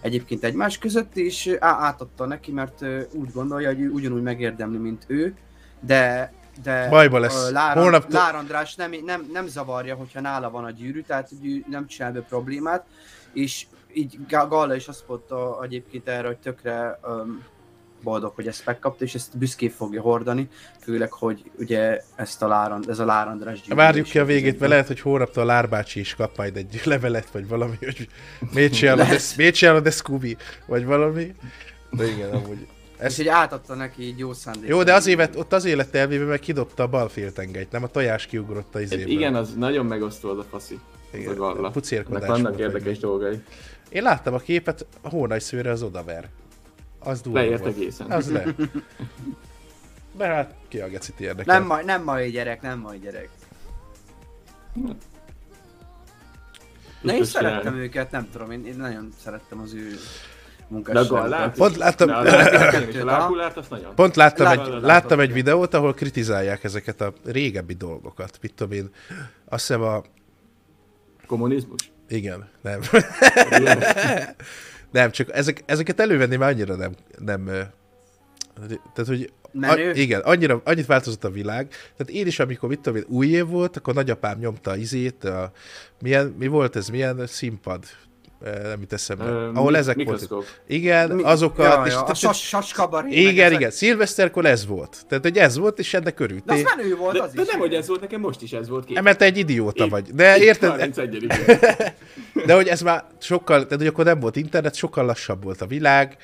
[0.00, 5.34] egyébként egymás között, és átadta neki, mert úgy gondolja, hogy ő ugyanúgy megérdemli, mint ő,
[5.80, 7.50] de de Bajba lesz.
[7.50, 11.64] Lár, Holnaptól- Lár András nem, nem, nem zavarja, hogyha nála van a gyűrű, tehát ő
[11.70, 12.84] nem csinál be problémát,
[13.32, 17.42] és így Ga- Galla is azt mondta egyébként erre, hogy tökre um,
[18.02, 20.48] boldog, hogy ezt megkapta, és ezt büszkén fogja hordani,
[20.80, 23.74] főleg, hogy ugye ezt a Lár, ez a Lár András gyűrű.
[23.74, 27.30] Várjuk ki a végét, mert lehet, hogy hónaptól a Lárbácsi is kap majd egy levelet,
[27.30, 28.08] vagy valami, hogy
[28.52, 30.36] miért csinálod, ezt, miért csinálod ezt, Scooby,
[30.66, 31.34] vagy valami.
[31.90, 32.66] De igen, amúgy.
[33.04, 34.68] És így átadta neki így jó szándék.
[34.68, 37.86] Jó, de az évet, ott az élet elvéve meg kidobta a bal féltengelyt, nem a
[37.88, 39.06] tojás kiugrott a izéből.
[39.06, 40.78] Igen, az nagyon megosztó az a faszi.
[41.10, 41.70] Ez a Igen, Galla.
[41.70, 43.42] pucérkodás vannak érdekes vagy dolgai.
[43.88, 46.28] Én láttam a képet, a hónajszőre az odaver.
[46.98, 47.76] Az durva Leért volt.
[47.76, 48.10] egészen.
[48.10, 48.44] Az le.
[50.16, 51.58] De hát ki a gecit érdekel.
[51.58, 53.28] Nem, mai, nem mai gyerek, nem mai gyerek.
[57.02, 59.96] Na én szerettem őket, nem tudom, én, én nagyon szerettem az ő
[61.56, 63.94] Pont láttam, De a Lárpulát és a Lárpulát azt nagyon.
[63.94, 68.38] pont láttam, Lát- egy, láttam egy videót, ahol kritizálják ezeket a régebbi dolgokat.
[68.40, 68.90] Mit tudom én,
[69.48, 70.02] azt hiszem a...
[71.26, 71.92] Kommunizmus.
[72.08, 72.80] Igen, nem.
[74.90, 77.44] Nem, csak ezek, ezeket elővenni már annyira nem, nem
[78.94, 79.90] tehát, hogy Menő?
[79.90, 81.68] A, igen, annyira, annyit változott a világ.
[81.68, 85.24] Tehát én is, amikor mit tudom én, új év volt, akkor nagyapám nyomta a izét,
[85.24, 85.52] a,
[86.00, 87.84] milyen, mi volt ez, milyen színpad,
[88.62, 90.60] nem jut eszembe, Ö, ahol mi- ezek voltak.
[90.66, 91.66] Igen, Mi- azokat.
[91.74, 93.10] Ja, és, ja, a tehát- sas, saskabaré.
[93.10, 93.58] igen, ezek.
[93.58, 95.04] igen, szilveszterkor ez volt.
[95.08, 96.54] Tehát, hogy ez volt, és ennek De örültél.
[96.56, 97.48] az menő volt De, az de is.
[97.48, 98.84] nem, hogy ez volt, nekem most is ez volt.
[98.84, 99.00] Két.
[99.02, 100.10] Mert te egy idióta Itt- vagy.
[100.14, 101.26] De érted, 31
[102.46, 105.66] de hogy ez már sokkal, tehát hogy akkor nem volt internet, sokkal lassabb volt a
[105.66, 106.16] világ,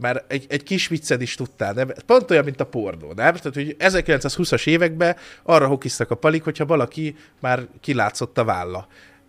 [0.00, 1.92] már egy, egy kis vicced is tudtál, nem?
[2.06, 3.34] Pont olyan, mint a pornó, nem?
[3.34, 8.86] Tehát, hogy 1920-as években arra hokiztak a palik, hogyha valaki már kilátszott a válla.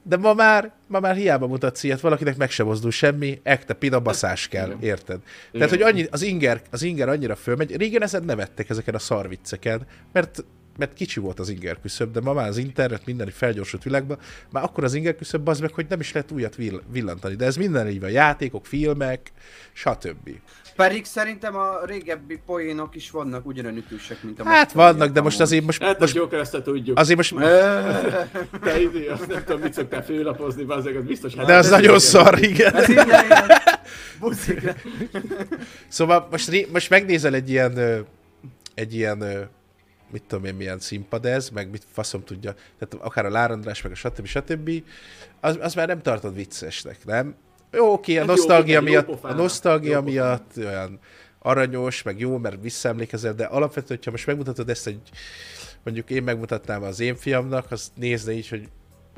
[0.08, 4.00] De ma már, ma már hiába mutatsz ilyet, valakinek meg sem mozdul semmi, ekte pina
[4.00, 4.82] baszás kell, Igen.
[4.82, 5.20] érted?
[5.48, 5.52] Igen.
[5.52, 9.88] Tehát, hogy annyi, az, inger, az inger annyira fölmegy, régen ezen nevettek ezeken a szarvicceken,
[10.12, 10.43] mert
[10.78, 14.17] mert kicsi volt az inger küszöb, de ma már az internet minden felgyorsult világban,
[14.50, 17.36] már akkor az inger küszöb az meg, hogy nem is lehet újat vill- villantani.
[17.36, 19.32] De ez minden így van, játékok, filmek,
[19.74, 20.30] stb.
[20.78, 25.40] Pedig szerintem a régebbi poénok is vannak ugyanolyan ütősek, mint a Hát vannak, de most
[25.40, 25.84] azért most...
[25.84, 27.00] Hát most jó, ezt tudjuk.
[27.00, 27.36] Azért most...
[28.63, 31.36] Te idő, azt nem tudom, mit szoktál főlapozni, az biztos...
[31.36, 32.76] Hát de az nagyon szar, igen.
[35.88, 38.06] Szóval most, most megnézel egy ilyen,
[38.74, 39.50] egy ilyen
[40.12, 43.92] mit tudom én, milyen színpad ez, meg mit faszom tudja, tehát akár a Lárandrás, meg
[43.92, 44.26] a stb.
[44.26, 44.72] stb.
[45.40, 47.36] Az, az már nem tartod viccesnek, nem?
[47.72, 51.00] Jó, oké, a hát nosztalgia miatt, a nosztalgia miatt olyan
[51.40, 55.10] aranyos, meg jó, mert visszaemlékezel, de alapvetően, hogyha most megmutatod ezt egy,
[55.84, 58.70] mondjuk én megmutatnám az én fiamnak, az nézne így, hogy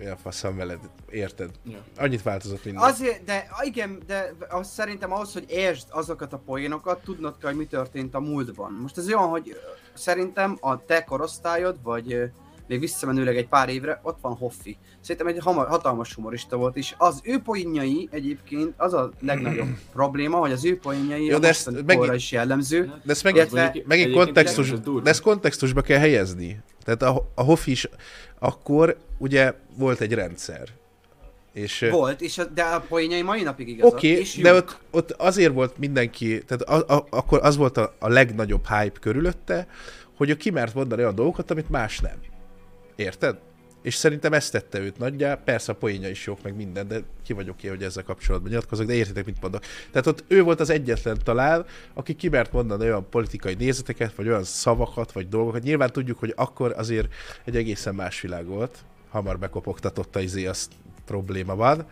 [0.07, 1.49] a faszom veled, érted?
[1.63, 1.83] Ja.
[1.97, 2.83] Annyit változott minden.
[2.83, 7.59] Azért, de igen, de az, szerintem ahhoz, hogy értsd azokat a poénokat, tudnod kell, hogy
[7.59, 8.71] mi történt a múltban.
[8.81, 9.59] Most ez olyan, hogy
[9.93, 12.31] szerintem a te korosztályod, vagy
[12.69, 14.77] még visszamenőleg egy pár évre, ott van Hoffi.
[15.01, 20.37] Szerintem egy hamar, hatalmas humorista volt, és az ő poénjai egyébként az a legnagyobb probléma,
[20.37, 22.93] hogy az ő poénjai Jó, de ezt megint, is jellemző.
[23.03, 24.71] De ezt megint, illetve, megint kontextus,
[25.03, 26.59] de ezt kontextusba kell helyezni.
[26.83, 27.87] Tehát a, a Hoffi is
[28.39, 30.67] akkor ugye volt egy rendszer.
[31.53, 33.93] És, volt, és a, de a poénjai mai napig igazak.
[33.93, 37.95] Oké, okay, de ott, ott, azért volt mindenki, tehát a, a, akkor az volt a,
[37.99, 39.67] a legnagyobb hype körülötte,
[40.17, 42.28] hogy ő kimert mondani olyan dolgokat, amit más nem.
[42.99, 43.37] Érted?
[43.81, 47.33] És szerintem ezt tette őt nagyjá, persze a poénja is jók, meg minden, de ki
[47.33, 49.63] vagyok ki, hogy ezzel kapcsolatban nyilatkozok, de értitek, mit mondok.
[49.91, 54.43] Tehát ott ő volt az egyetlen talán, aki kimert mondani olyan politikai nézeteket, vagy olyan
[54.43, 55.63] szavakat, vagy dolgokat.
[55.63, 57.13] Nyilván tudjuk, hogy akkor azért
[57.45, 58.77] egy egészen más világ volt,
[59.09, 60.71] hamar bekopogtatott a izé, azt
[61.05, 61.85] probléma van,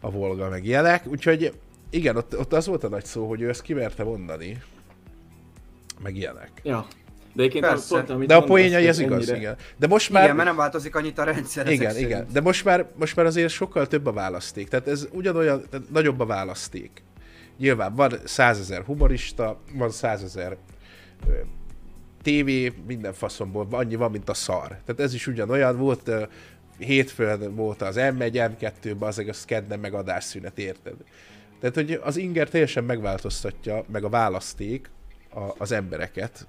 [0.00, 1.52] a Volga meg ilyenek, úgyhogy
[1.90, 4.62] igen, ott, ott az volt a nagy szó, hogy ő ezt kimerte mondani,
[6.02, 6.50] meg ilyenek.
[6.62, 6.86] Ja.
[7.32, 9.36] De egyébként pont, amit De a poénjai ez igaz, ennyire...
[9.36, 9.56] igen.
[9.78, 10.22] De most már...
[10.22, 11.70] Igen, mert nem változik annyit a rendszer.
[11.70, 12.10] Igen, igen.
[12.10, 12.32] Szerint.
[12.32, 14.68] De most már, most már azért sokkal több a választék.
[14.68, 16.90] Tehát ez ugyanolyan, tehát nagyobb a választék.
[17.58, 20.56] Nyilván van százezer humorista, van százezer
[22.22, 22.50] TV,
[22.86, 24.68] minden faszomból, annyi van, mint a szar.
[24.68, 26.10] Tehát ez is ugyanolyan volt,
[26.78, 30.94] hétfőn volt az M1, M2, azok a kedden meg adásszünet, érted?
[31.60, 34.90] Tehát, hogy az inger teljesen megváltoztatja, meg a választék
[35.34, 36.46] a, az embereket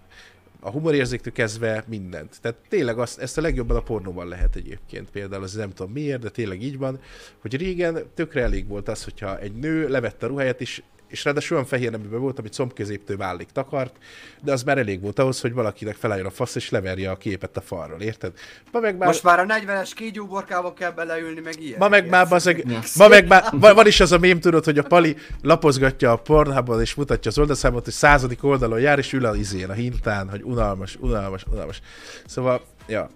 [0.64, 2.42] a humorérzéktől kezdve mindent.
[2.42, 5.10] Tehát tényleg azt, ezt a legjobban a pornóban lehet egyébként.
[5.10, 7.00] Például az nem tudom miért, de tényleg így van,
[7.40, 10.82] hogy régen tökre elég volt az, hogyha egy nő levette a ruháját, és
[11.14, 13.96] és ráadásul olyan fehér neműben volt, amit combközéptől vállik takart,
[14.42, 17.58] de az már elég volt ahhoz, hogy valakinek felálljon a fasz, és leverje a képet
[17.58, 18.34] a falról, érted?
[18.72, 19.08] Ma meg már...
[19.08, 21.78] Most már a 40-es kígyóborkába kell beleülni, meg ilyen.
[21.80, 24.84] Ma meg már, bazeg, ma meg már, van is az a mém, tudod, hogy a
[24.84, 29.36] Pali lapozgatja a Pornhubon, és mutatja az oldalszámot, hogy századik oldalon jár, és ül a
[29.36, 31.82] izén, a hintán, hogy unalmas, unalmas, unalmas.
[32.26, 33.10] Szóval, ja.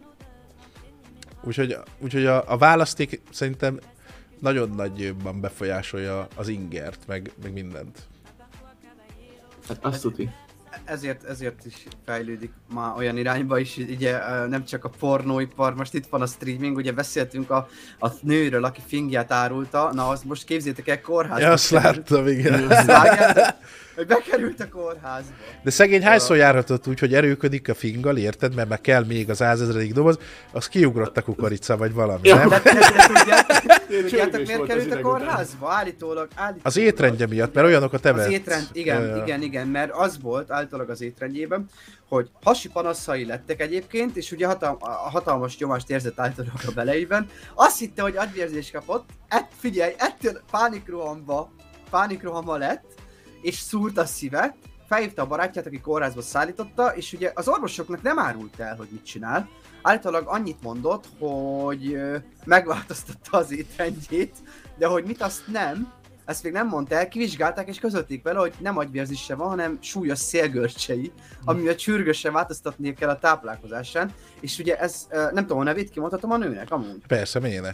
[1.43, 3.79] Úgyhogy, úgyhogy a, a választék szerintem
[4.39, 7.97] nagyon nagyban befolyásolja az ingert, meg, meg mindent.
[9.67, 10.29] Hát azt tuti.
[10.85, 16.05] Ezért, ezért is fejlődik ma olyan irányba is, ugye nem csak a pornóipar, most itt
[16.05, 17.67] van a streaming, ugye beszéltünk a,
[17.99, 21.45] a nőről, aki fingját árulta, na azt most képzétek el kórházba.
[21.45, 22.71] Ja, azt láttam, igen.
[23.97, 25.33] Hogy bekerült a kórházba.
[25.63, 28.55] De szegény hányszor járhatott úgy, hogy erőködik a fingal, érted?
[28.55, 30.17] Mert meg kell még az ázezredik doboz,
[30.51, 32.35] az kiugrott a kukorica, vagy valami, ja.
[32.35, 32.49] nem?
[32.49, 32.59] De,
[33.87, 35.71] Tudjátok, miért került a kórházba?
[35.71, 36.65] Állítólag, állítólag.
[36.65, 38.25] Az étrendje miatt, mert olyanokat evett.
[38.25, 39.15] Az étrend, igen, ja.
[39.15, 41.65] igen, igen, mert az volt állítólag az étrendjében,
[42.09, 47.29] hogy hasi panaszai lettek egyébként, és ugye hatal- a hatalmas nyomást érzett általában a beleiben.
[47.53, 51.51] Azt hitte, hogy agyvérzés kapott, ett, figyelj, ettől pánikrohamba,
[51.89, 52.85] pánikrohamba lett,
[53.47, 54.55] és szúrt a szíve,
[54.87, 59.05] felhívta a barátját, aki kórházba szállította, és ugye az orvosoknak nem árult el, hogy mit
[59.05, 59.49] csinál.
[59.81, 61.97] Állítólag annyit mondott, hogy
[62.45, 64.35] megváltoztatta az étrendjét,
[64.77, 65.93] de hogy mit azt nem,
[66.25, 70.19] ezt még nem mondta el, kivizsgálták és közölték vele, hogy nem agyvérzése van, hanem súlyos
[70.19, 71.11] szélgörcsei,
[71.45, 76.37] amivel csürgősen változtatni kell a táplálkozásán, és ugye ez, nem tudom, a nevét kimondhatom a
[76.37, 77.03] nőnek amúgy.
[77.07, 77.71] Persze, miért ne?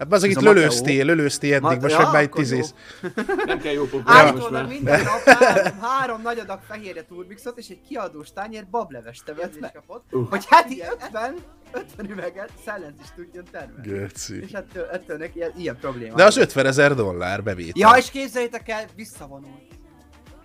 [0.00, 2.74] Hát az, itt lölőztél, lölőztél eddig, Ma- most ja, meg már itt tízész.
[3.46, 3.84] Nem kell jó.
[4.04, 9.60] Állítólag minden nap három, három nagy adag fehérje turbixot és egy kiadós tányér bablevest tevet
[9.60, 9.80] meg.
[10.10, 10.28] Uh.
[10.28, 11.34] Hogy heti 50
[11.72, 13.88] 50 üveget szellent is tudjon termelni.
[13.88, 14.42] Göci.
[14.42, 16.14] És ettől, ettől neki ilyen, ilyen probléma.
[16.14, 17.90] De az 50 ezer dollár bevétel.
[17.90, 19.62] Ja, és képzeljétek el, visszavonult.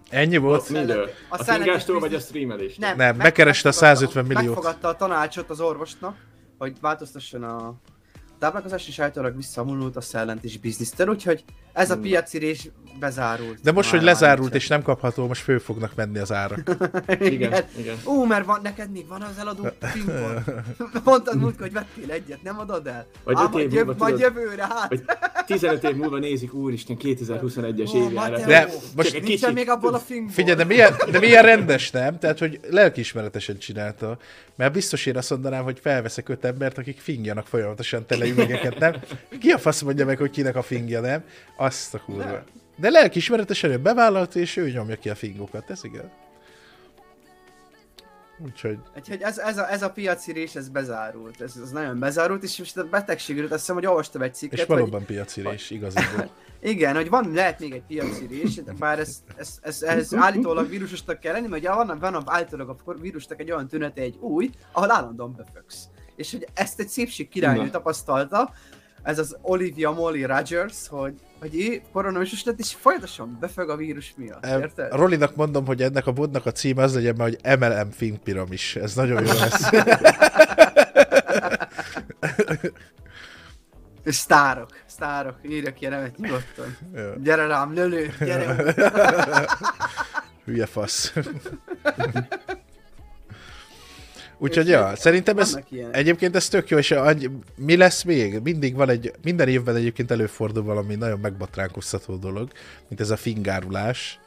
[0.09, 0.69] Ennyi volt?
[0.69, 1.09] Mindől.
[1.30, 2.80] A, a fingástól vagy a streamelést?
[2.80, 4.45] Nem, nem bekereste a 150 milliót.
[4.45, 6.17] Megfogadta a tanácsot az orvosnak,
[6.57, 7.75] hogy változtasson a
[8.45, 11.43] táplálkozás, és általában visszamulult a szellent is biznisztől, úgyhogy
[11.76, 12.69] ez a piacirés
[12.99, 13.59] bezárult.
[13.63, 16.59] De most, hogy lezárult és nem kapható, most föl fognak menni az árak.
[17.19, 17.95] igen, igen.
[18.03, 20.43] Ú, mert van, neked még van az eladó filmpor.
[21.03, 23.07] Mondtad múlt, hogy vettél egyet, nem adod el?
[23.23, 24.89] Vagy Á, év múlva, majd jövőre, hát.
[24.89, 25.03] Vagy
[25.45, 28.39] 15 év múlva nézik, úristen, 2021-es évjára.
[28.45, 29.53] De most nincsen kicsit...
[29.53, 30.34] még abból a filmból.
[30.34, 32.19] Figyelj, de milyen, de milyen rendes, nem?
[32.19, 34.17] Tehát, hogy lelkiismeretesen csinálta.
[34.55, 38.95] Mert biztos én azt mondanám, hogy felveszek öt embert, akik fingjanak folyamatosan tele üvegeket, nem?
[39.39, 41.23] Ki a fasz mondja meg, hogy kinek a fingja, nem?
[41.66, 42.43] Azt a kurva.
[42.76, 46.11] De lelkismeretesen ő bevállalt, és ő nyomja ki a fingokat, ez igen.
[48.39, 48.78] Úgyhogy...
[48.95, 51.41] Úgyhogy ez, ez, a, ez a piaci rés, ez bezárult.
[51.41, 54.66] Ez, ez nagyon bezárult, és most a betegségről azt hiszem, hogy olvastam egy cikket, És
[54.66, 55.05] valóban hogy...
[55.05, 56.30] piaci rés, igazából.
[56.61, 61.20] Igen, hogy van, lehet még egy piaci rés, bár ez, ez, ez, ez állítólag vírusosnak
[61.20, 64.91] kell lenni, mert ugye van, van állítólag a vírusnak egy olyan tünete, egy új, ahol
[64.91, 65.88] állandóan beföksz.
[66.16, 68.53] És hogy ezt egy szépség királynő tapasztalta,
[69.06, 74.14] ez az Olivia Molly Rogers, hogy, hogy ő koronavírus lett, és folyamatosan befög a vírus
[74.18, 74.91] miatt, érted?
[74.91, 78.76] A Rolinak mondom, hogy ennek a bodnak a címe az legyen, hogy MLM Think Piramis.
[78.76, 79.70] Ez nagyon jó lesz.
[84.03, 86.78] És sztárok, sztárok, írja ki a nevet nyugodtan.
[86.95, 87.12] Jó.
[87.24, 88.74] Gyere rám, lölő, gyere.
[90.45, 91.14] Hülye fasz.
[94.38, 95.59] Úgyhogy ja, szerintem ez,
[95.91, 96.95] egyébként ez tök jó, és
[97.55, 98.39] mi lesz még?
[98.43, 102.49] Mindig van egy, minden évben egyébként előfordul valami nagyon megbatránkoztató dolog,
[102.88, 104.19] mint ez a fingárulás.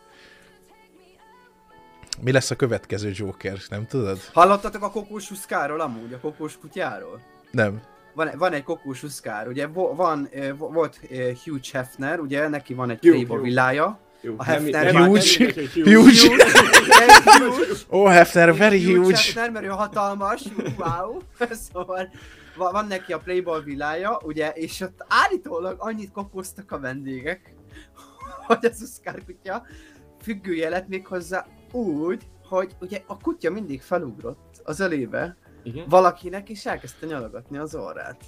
[2.20, 4.18] Mi lesz a következő Joker, nem tudod?
[4.32, 7.20] Hallottatok a kokósuszkáról amúgy, a kokós kutyáról?
[7.50, 7.80] Nem.
[8.14, 11.00] Van, van egy kokósuszkár, ugye van, volt
[11.44, 16.44] Hugh Hefner, ugye neki van egy Playboy villája, jó, a Hefner huge, huge, huge.
[17.88, 19.16] oh, Hefner, very huge.
[19.16, 20.42] Hefner, mert ő hatalmas,
[20.78, 21.18] wow.
[21.72, 22.10] szóval
[22.56, 27.54] van neki a Playboy villája, ugye, és ott állítólag annyit kopoztak a vendégek,
[28.46, 29.66] hogy az Uszkár kutya
[30.22, 35.84] függője lett még hozzá úgy, hogy ugye a kutya mindig felugrott az ölébe Igen?
[35.88, 38.24] valakinek, és elkezdte nyalogatni az orrát.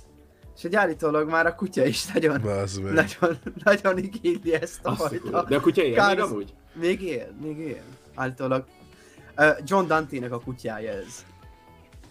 [0.57, 2.41] És hogy állítólag már a kutya is nagyon,
[2.83, 5.45] nagyon, nagyon igényli ezt a fajta.
[5.49, 6.55] De a kutya él még amúgy?
[6.73, 7.83] Még él, még él.
[8.15, 8.65] Állítólag.
[9.37, 11.25] Uh, John Dante-nek a kutyája ez.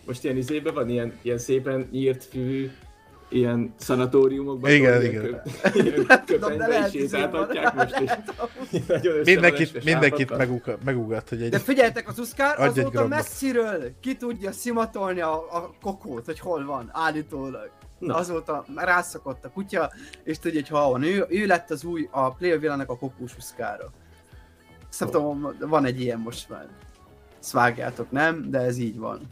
[0.05, 2.71] Most ilyen izében van, ilyen, ilyen szépen nyírt fű,
[3.29, 4.71] ilyen szanatóriumokban.
[4.71, 5.41] Igen, igen.
[5.73, 8.11] Ilyen köpenyben is sétáltatják most, és
[9.23, 11.49] mindenkit, mindenkit megugat, megugat, hogy egy...
[11.49, 16.89] De figyeljetek, az Uszkár azóta messziről ki tudja szimatolni a, a kokót, hogy hol van,
[16.93, 17.71] állítólag.
[17.99, 18.15] Na.
[18.15, 19.91] Azóta rászokott a kutya,
[20.23, 23.91] és tudja, hogy ha van ő, ő lett az új, a Playville-nek a kokósuszkára.
[24.89, 26.67] Szerintem van egy ilyen most már.
[27.39, 28.49] Ezt vágjátok, nem?
[28.49, 29.27] De ez így van.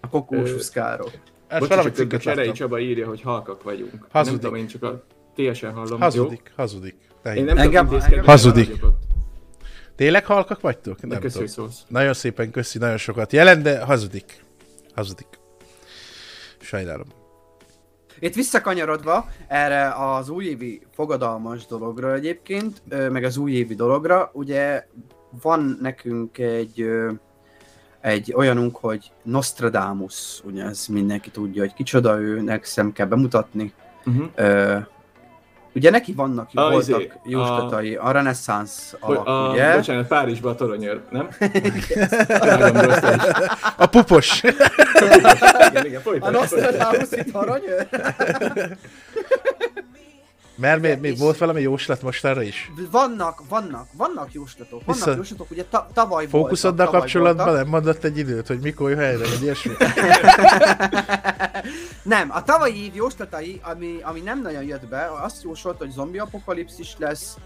[0.00, 1.10] A kokósuszkárok.
[1.58, 4.06] Bocs, csak a Cserei Csaba írja, hogy halkak vagyunk.
[4.10, 4.40] Hazudik.
[4.40, 5.04] Nem tudom, én csak a
[5.34, 6.00] TSN hallom.
[6.00, 6.52] Hazudik, jó?
[6.56, 6.96] hazudik.
[7.34, 8.80] Én nem engem, engem hazudik.
[9.96, 11.06] Tényleg halkak vagytok?
[11.06, 11.68] Nem tudom.
[11.88, 14.44] Nagyon szépen köszi, nagyon sokat jelent, de hazudik.
[14.94, 15.28] Hazudik.
[16.60, 17.17] Sajnálom.
[18.20, 24.86] Itt visszakanyarodva erre az újévi fogadalmas dologra egyébként, meg az újévi dologra, ugye
[25.42, 26.88] van nekünk egy,
[28.00, 33.72] egy olyanunk, hogy Nostradamus, ugye ez mindenki tudja, hogy kicsoda ő, nekem kell bemutatni.
[34.06, 34.86] Uh-huh.
[35.74, 39.74] Ugye neki vannak, ah, voltak izé, jóslatai, a, a reneszánsz alak, a, ugye?
[39.74, 41.28] Bocsánat, Párizsban a toronyőr, nem?
[43.76, 44.42] a pupos.
[45.70, 47.88] igen, igen, a Nostradamus-i toronyőr.
[50.60, 52.72] Mert mi, mi, volt valami jóslat most erre is?
[52.90, 54.84] Vannak, vannak, vannak jóslatok.
[54.84, 55.16] Vannak Vissza...
[55.16, 57.62] jóslatok, ugye ta, tavaly Fókuszoddal kapcsolatban voltak.
[57.62, 59.72] nem mondott egy időt, hogy mikor jön helyre, vagy ilyesmi?
[62.14, 66.18] nem, a tavalyi év jóslatai, ami, ami nem nagyon jött be, azt jósolt, hogy zombi
[66.18, 67.36] apokalipszis lesz,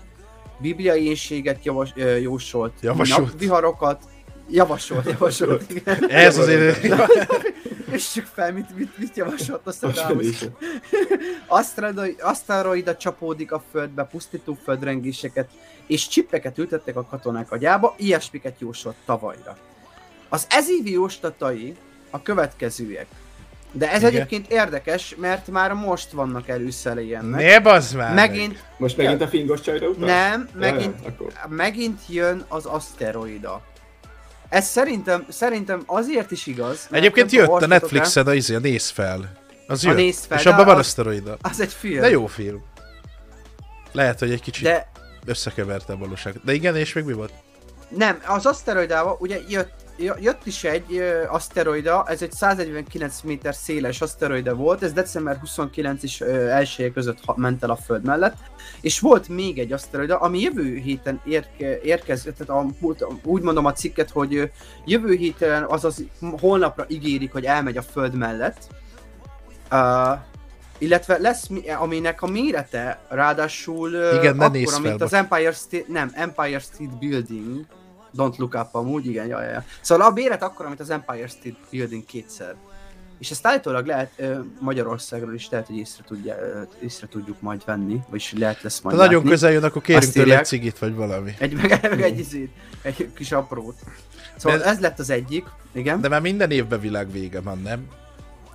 [0.58, 3.26] bibliai énséget javas, jósolt, javasolt.
[3.26, 4.02] napviharokat,
[4.48, 5.64] javasolt, javasolt.
[6.08, 6.48] Ez az
[8.14, 9.92] csak fel, mit, mit, mit javasolt azt a
[12.20, 15.50] Aszteroida csapódik a földbe, pusztító földrengéseket,
[15.86, 19.56] és csippeket ültettek a katonák agyába, ilyesmiket jósolt tavalyra.
[20.28, 21.76] Az ezévi jóslatai
[22.10, 23.06] a következőek.
[23.72, 24.14] De ez Igen.
[24.14, 27.40] egyébként érdekes, mert már most vannak előszele ennek.
[27.40, 28.62] Ne bazd már megint, meg.
[28.76, 30.06] Most megint a fingos csajra utal?
[30.06, 33.62] Nem, megint, ja, megint jön az aszteroida.
[34.52, 36.88] Ez szerintem, szerintem azért is igaz.
[36.90, 39.32] Egyébként jött a Netflixen a, izé, a Néz fel.
[39.66, 39.96] Az jött.
[39.96, 41.36] Néz fel, és abban van aszteroida.
[41.40, 42.00] Az egy film.
[42.00, 42.62] De jó film.
[43.92, 44.90] Lehet, hogy egy kicsit de...
[45.24, 46.40] összekeverte a valóság.
[46.44, 47.32] De igen, és még mi volt?
[47.88, 54.00] Nem, az aszteroidával ugye jött, jött is egy uh, aszteroida, ez egy 149 méter széles
[54.00, 58.36] aszteroida volt, ez december 29 és elsője között ment el a Föld mellett,
[58.80, 62.88] és volt még egy aszteroida, ami jövő héten érke, érkezett, tehát a,
[63.22, 64.50] úgy mondom a cikket, hogy
[64.84, 66.04] jövő héten, azaz
[66.40, 68.68] holnapra ígérik, hogy elmegy a Föld mellett,
[69.70, 70.18] uh,
[70.78, 76.58] illetve lesz, aminek a mérete ráadásul Igen, ne akkor, mint az Empire State, nem, Empire
[76.58, 77.66] State Building,
[78.16, 79.62] Don't Look Up amúgy, igen, jaj, jaj.
[79.80, 82.54] Szóval a méret akkor, mint az Empire State Building kétszer.
[83.18, 84.22] És ezt állítólag lehet
[84.60, 86.36] Magyarországról is lehet, hogy észre, tudja,
[86.82, 90.38] észre tudjuk majd venni, vagyis lehet lesz majd Ha nagyon közel jön, akkor kérünk tőle
[90.38, 91.34] egy cigit, vagy valami.
[91.38, 92.50] Egy, meg, meg egy, izét,
[92.82, 93.74] egy kis aprót.
[94.36, 96.00] Szóval de, ez lett az egyik, igen.
[96.00, 97.86] De már minden évben világ vége van, nem?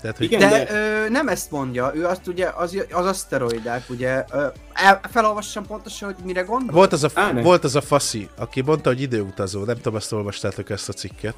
[0.07, 0.31] Tehát, hogy...
[0.31, 1.03] Igen, de, de...
[1.05, 6.13] Ö, nem ezt mondja, ő azt ugye, az, az aszteroidák, ugye, ö, el, felolvassam pontosan,
[6.13, 6.75] hogy mire gondol?
[6.75, 10.11] Volt az, a, Á, volt az a faszi, aki mondta, hogy időutazó, nem tudom, azt
[10.11, 11.35] olvastátok ezt a cikket.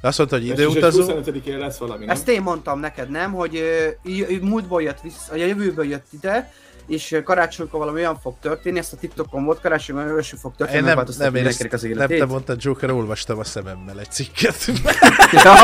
[0.00, 1.04] De azt mondta, hogy időutazó.
[1.06, 2.14] 25-én lesz valami, nem?
[2.14, 3.32] Ezt én mondtam neked, nem?
[3.32, 6.52] Hogy ö, múltból jött vissza, a jövőből jött ide,
[6.86, 10.84] és karácsonykor valami olyan fog történni, ezt a TikTokon volt, karácsonykor olyan fog történni, én
[10.84, 12.18] nem, nem, én ezt, az életét.
[12.18, 14.64] Nem, te mondtad, Joker, olvastam a szememmel egy cikket.
[15.44, 15.54] ja,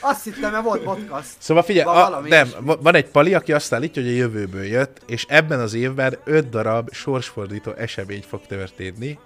[0.00, 1.30] azt hittem, mert volt podcast.
[1.38, 2.48] Szóval figyelj, a, nem,
[2.80, 6.48] van egy pali, aki azt állítja, hogy a jövőből jött, és ebben az évben öt
[6.48, 9.18] darab sorsfordító esemény fog történni,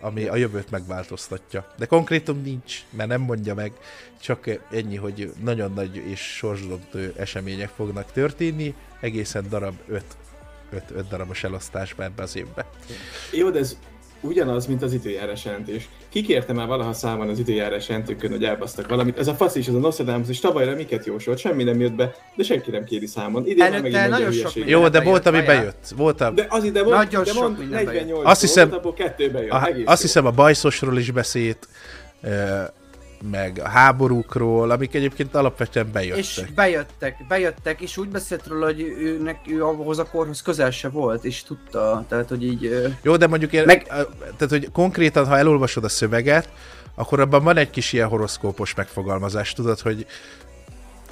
[0.00, 1.66] ami a jövőt megváltoztatja.
[1.76, 3.72] De konkrétum nincs, mert nem mondja meg,
[4.20, 10.04] csak ennyi, hogy nagyon nagy és sorsdöntő események fognak történni, egészen darab öt,
[10.72, 12.66] öt, öt darabos elosztásban ebbe az évbe.
[13.32, 13.76] Jó, de ez
[14.20, 15.88] ugyanaz, mint az időjárás jelentés.
[16.08, 19.18] Kikérte már valaha számon az időjárás jelentőkön, hogy elbasztak valamit.
[19.18, 22.14] Ez a fasz is, ez a Nostradamus, és tavalyra miket jósolt, semmi nem jött be,
[22.36, 23.46] de senki nem kéri számon.
[23.46, 25.88] Idén Előtte megint nagyon sok Jó, de volt, ami bejött.
[25.96, 26.30] Volt a...
[26.30, 29.50] De az ide volt, nagyon de mond, 48 azt hiszem, volt, abból kettő bejött.
[29.50, 29.84] A, azt jó.
[30.00, 31.68] hiszem a bajszosról is beszélt,
[33.30, 36.18] meg a háborúkról, amik egyébként alapvetően bejöttek.
[36.18, 40.88] És bejöttek, bejöttek, és úgy beszélt róla, hogy őnek, ő ahhoz a korhoz közel se
[40.88, 42.90] volt, és tudta, tehát hogy így...
[43.02, 43.86] Jó, de mondjuk én, meg...
[43.86, 46.48] tehát hogy konkrétan, ha elolvasod a szöveget,
[46.94, 50.06] akkor abban van egy kis ilyen horoszkópos megfogalmazás, tudod, hogy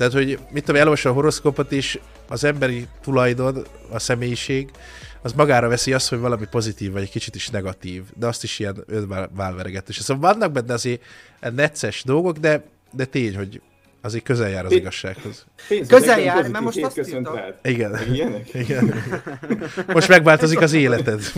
[0.00, 1.98] tehát, hogy mit tudom, elolvasod a horoszkópot is,
[2.28, 4.70] az emberi tulajdon, a személyiség,
[5.22, 8.58] az magára veszi azt, hogy valami pozitív, vagy egy kicsit is negatív, de azt is
[8.58, 9.96] ilyen önválveregetős.
[9.96, 11.02] Szóval vannak benne azért
[11.40, 13.60] necces dolgok, de, de tény, hogy
[14.02, 15.46] azért közel jár az igazsághoz.
[15.88, 17.38] közel jár, mert most azt írtam.
[17.62, 17.98] Igen.
[18.52, 18.94] Igen.
[19.86, 21.20] Most megváltozik az életed.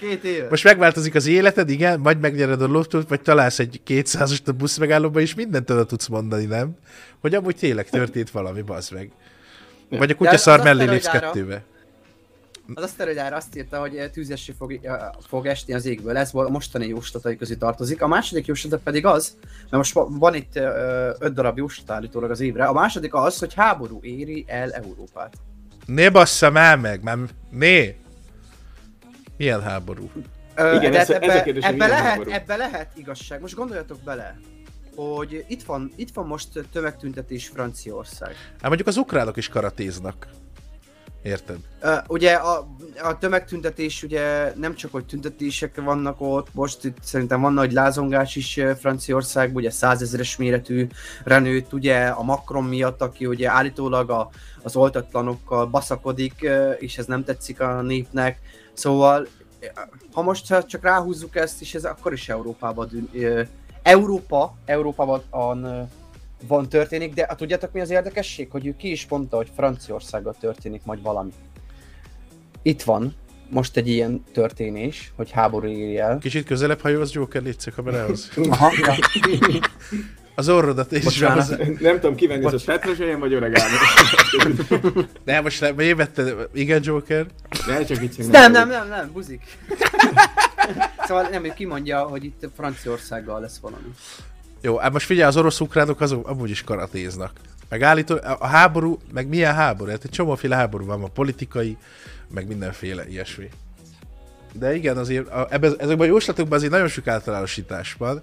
[0.00, 0.46] Két éve.
[0.50, 4.76] Most megváltozik az életed, igen, majd megnyered a lottót, vagy találsz egy 200 a busz
[4.76, 6.76] megállóba, és mindent oda tudsz mondani, nem?
[7.20, 9.10] Hogy amúgy tényleg történt valami, bazd meg.
[9.88, 11.62] Vagy a kutya szar mellé lépsz kettőbe.
[12.74, 14.80] Az aszteroidára azt írta, hogy tűzeső fog,
[15.28, 18.02] fog esni az égből, ez a mostani jóslatai közé tartozik.
[18.02, 19.36] A második jóslata pedig az,
[19.70, 20.56] mert most van itt
[21.18, 25.34] öt darab jóslat állítólag az évre, a második az, hogy háború éri el Európát.
[25.86, 27.96] Né basszam el meg, nem, né!
[29.36, 30.10] Milyen háború?
[30.54, 32.30] Ö, Igen, de ez, ebbe, ez a kérdés, ebbe, lehet, háború?
[32.30, 33.40] ebbe lehet igazság.
[33.40, 34.38] Most gondoljatok bele,
[34.96, 38.34] hogy itt van, itt van most tömegtüntetés Franciaország.
[38.52, 40.28] Hát mondjuk az ukránok is karatéznak.
[41.26, 41.56] Érted?
[41.82, 42.66] Uh, ugye a,
[43.02, 48.36] a tömegtüntetés, ugye nem csak, hogy tüntetések vannak ott, most itt szerintem van nagy lázongás
[48.36, 50.86] is Franciaországban, ugye százezeres méretű
[51.24, 54.30] renőtt, ugye a Macron miatt, aki ugye állítólag a,
[54.62, 56.48] az oltatlanokkal baszakodik,
[56.78, 58.38] és ez nem tetszik a népnek,
[58.72, 59.26] szóval
[60.12, 63.10] ha most csak ráhúzzuk ezt, és ez akkor is Európában
[63.82, 65.24] Európa, Európában
[66.46, 68.50] van történik, de hát tudjátok mi az érdekesség?
[68.50, 71.32] Hogy ő ki is mondta, hogy Franciaországgal történik majd valami.
[72.62, 73.14] Itt van
[73.48, 76.18] most egy ilyen történés, hogy háború éri el.
[76.18, 78.30] Kicsit közelebb hajolsz Joker, légy a kamerához.
[80.38, 81.80] Az orrodat is Bocsánat.
[81.80, 82.52] Nem tudom kivenni, Bocs...
[82.52, 83.74] ez a Petrozselyen vagy Oregano.
[85.24, 87.26] nem, most nem, én vetted, igen Joker.
[87.66, 89.42] Ne, csak itt nem, nem, nem, nem, nem, buzik.
[91.06, 93.88] szóval nem, ő kimondja, hogy itt Franciaországgal lesz valami.
[94.66, 97.40] Jó, hát most figyelj, az orosz-ukránok azok amúgy is karatéznak.
[97.68, 99.90] Meg állító, a háború, meg milyen háború?
[99.90, 101.76] Hát egy csomóféle háború van, a politikai,
[102.34, 103.48] meg mindenféle ilyesmi.
[104.52, 108.22] De igen, azért a, ebbe, ezekben a jóslatokban azért nagyon sok általánosítás van,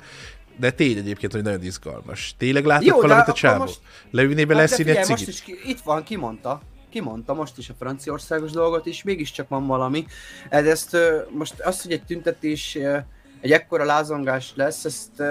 [0.56, 2.36] de tény egyébként, hogy nagyon izgalmas.
[2.38, 3.60] Tényleg látok Jó, valamit a csávó?
[3.60, 3.80] Most...
[4.12, 6.62] Leülné be hát lesz egy most is ki, itt van, kimondta.
[6.90, 10.06] Kimondta most is a franciaországos dolgot, és mégiscsak van valami.
[10.50, 10.98] Ez ezt
[11.30, 12.78] most az, hogy egy tüntetés,
[13.44, 15.24] egy ekkora lázongás lesz, ezt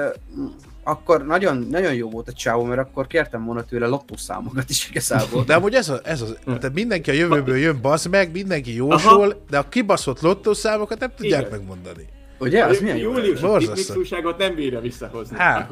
[0.85, 5.45] akkor nagyon, nagyon jó volt a csávó, mert akkor kértem volna tőle lottószámokat is igazából.
[5.45, 6.55] De amúgy ez, a, ez az, hm.
[6.55, 9.35] tehát mindenki a jövőből jön, bazd meg, mindenki jósol, Aha.
[9.51, 11.59] de a kibaszott lottószámokat nem tudják Igen.
[11.59, 12.07] megmondani.
[12.39, 12.65] Ugye?
[12.65, 13.13] Az milyen jó?
[13.13, 15.37] Július a nem bírja visszahozni.
[15.39, 15.71] Hát,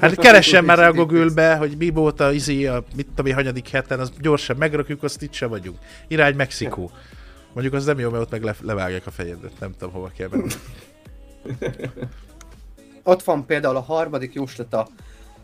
[0.00, 4.00] hát keressen már a Google-be, hogy mi volt a izé, a mit tudom, hanyadik heten,
[4.00, 5.78] az gyorsan megrakjuk, azt itt sem vagyunk.
[6.08, 6.90] Irány Mexikó.
[7.52, 10.28] Mondjuk az nem jó, mert ott meg le, levágják a fejedet, nem tudom hova kell
[10.30, 10.52] menni.
[13.02, 14.88] ott van például a harmadik jóslata,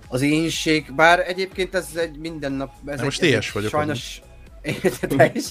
[0.08, 2.70] az énség, bár egyébként ez egy minden nap...
[2.86, 3.70] Ez egy, most ilyes vagyok.
[3.70, 4.20] Sajnos...
[5.16, 5.50] Te is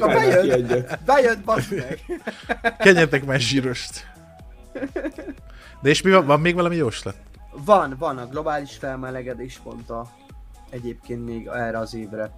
[0.00, 2.00] bejött, bejött, bassz meg.
[2.78, 4.06] Kenjetek már zsírost.
[5.82, 7.16] De és mi van, van még valami jóslat?
[7.64, 10.10] Van, van a globális felmelegedés pont a,
[10.70, 12.30] egyébként még erre az évre,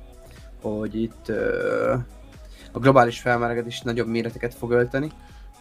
[0.62, 2.00] hogy itt uh,
[2.72, 5.10] a globális felmelegedés nagyobb méreteket fog ölteni.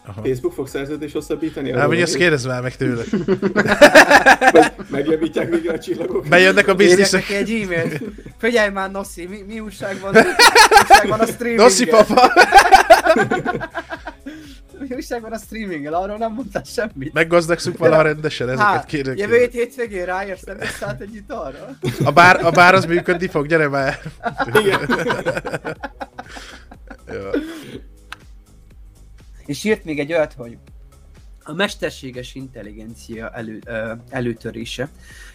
[0.06, 0.22] Aha.
[0.22, 1.72] Facebook fog szerződés hosszabbítani?
[1.72, 3.02] Hát, hogy ezt kérdezz már meg tőle.
[4.90, 6.28] Megjavítják még a csillagok.
[6.28, 7.30] Bejönnek a bizniszek.
[7.30, 8.02] Írjak egy e-mailt.
[8.38, 10.12] Figyelj már, Nossi, mi, mi újság van?
[10.14, 10.22] Mi
[10.80, 12.32] újság van a streaming Nossi papa!
[14.78, 17.12] mi újság van a streaming arról nem mondtál semmit.
[17.12, 19.18] Meggazdagszunk valaha rendesen, ezeket hát, kérek.
[19.18, 21.76] Jövő hét hétvégén ráérsz, nem szállt egy arra?
[22.04, 24.00] A bár, a bár az működni fog, gyere már.
[24.54, 24.80] Igen.
[29.50, 30.58] És írt még egy olyat, hogy
[31.42, 34.88] a mesterséges intelligencia elő, ö, előtörése.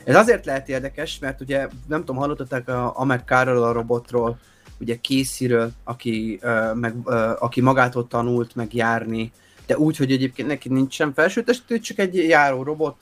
[0.03, 4.39] Ez azért lehet érdekes, mert ugye nem tudom, hallottatok a Amek Károl a robotról,
[4.79, 9.31] ugye Casey-ről, aki, ö, meg, ö, aki magától tanult meg járni,
[9.65, 12.95] de úgy, hogy egyébként neki nincsen felsőtestű, csak egy járó robot,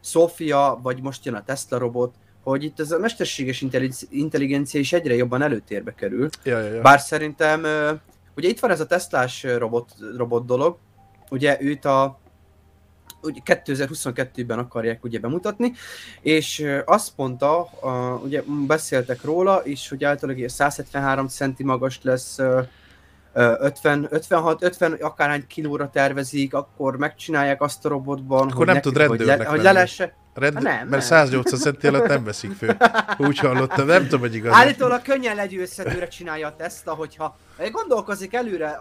[0.00, 3.64] Sofia, vagy most jön a Tesla robot, hogy itt ez a mesterséges
[4.10, 6.28] intelligencia is egyre jobban előtérbe kerül.
[6.42, 6.80] Ja, ja, ja.
[6.80, 7.66] Bár szerintem
[8.40, 10.78] Ugye itt van ez a Teslás robot, robot dolog,
[11.30, 12.18] ugye őt a
[13.22, 15.72] ugye 2022-ben akarják ugye bemutatni,
[16.20, 22.38] és azt mondta, a, ugye beszéltek róla, és hogy általában 173 centi magas lesz,
[23.32, 28.88] 50, 56, 50 akárhány kilóra tervezik, akkor megcsinálják azt a robotban, akkor hogy nem neki,
[28.90, 30.62] tud hogy, le, hogy le lesse, Rend...
[30.62, 32.76] Nem, mert 180 centi alatt nem veszik fő.
[33.18, 34.52] Úgy hallottam, nem tudom, hogy igaz.
[34.52, 37.36] Állítólag könnyen legyőzhetőre csinálja a Tesla, hogyha
[37.72, 38.78] gondolkozik előre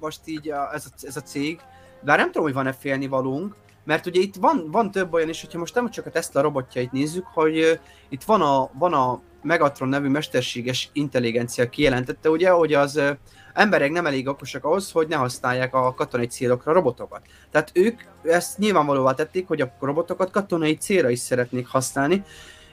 [0.00, 1.60] most így a, ez, a, ez a cég,
[2.02, 5.58] de nem tudom, hogy van-e félnivalónk, mert ugye itt van, van több olyan is, hogyha
[5.58, 7.70] most nem csak a Tesla robotjait nézzük, hogy uh,
[8.08, 13.10] itt van a, van a Megatron nevű mesterséges intelligencia kijelentette, ugye, hogy az uh,
[13.56, 17.22] emberek nem elég okosak ahhoz, hogy ne használják a katonai célokra robotokat.
[17.50, 22.24] Tehát ők ezt nyilvánvalóvá tették, hogy a robotokat katonai célra is szeretnék használni,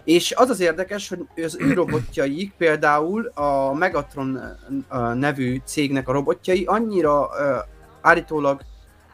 [0.03, 4.39] és az az érdekes, hogy az ő robotjaik, például a Megatron
[5.13, 7.29] nevű cégnek a robotjai annyira
[8.01, 8.61] állítólag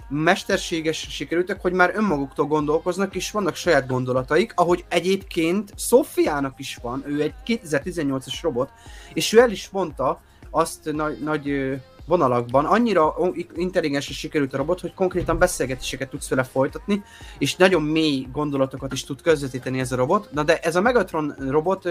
[0.09, 7.03] mesterséges sikerültek, hogy már önmaguktól gondolkoznak, és vannak saját gondolataik, ahogy egyébként Szofiának is van,
[7.07, 8.69] ő egy 2018-as robot,
[9.13, 13.15] és ő el is mondta, azt nagy, nagy vonalakban annyira
[13.55, 17.03] intelligensen sikerült a robot, hogy konkrétan beszélgetéseket tudsz vele folytatni,
[17.37, 20.31] és nagyon mély gondolatokat is tud közvetíteni ez a robot.
[20.31, 21.89] Na de ez a Megatron robot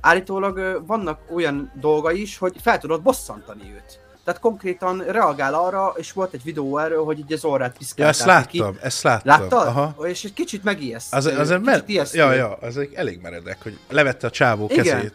[0.00, 4.02] állítólag vannak olyan dolgai is, hogy fel tudod bosszantani őt.
[4.24, 8.32] Tehát konkrétan reagál arra, és volt egy videó erről, hogy így az orrát piszkálták Ja,
[8.32, 8.78] ezt láttam, ki.
[8.82, 9.40] ezt láttam.
[9.40, 9.66] Láttad?
[9.66, 10.06] Aha.
[10.06, 11.14] És egy kicsit megijeszt.
[11.14, 14.84] Az, az, kicsit mer- ja, ja, az elég meredek, hogy levette a csávó Igen.
[14.84, 15.14] kezét.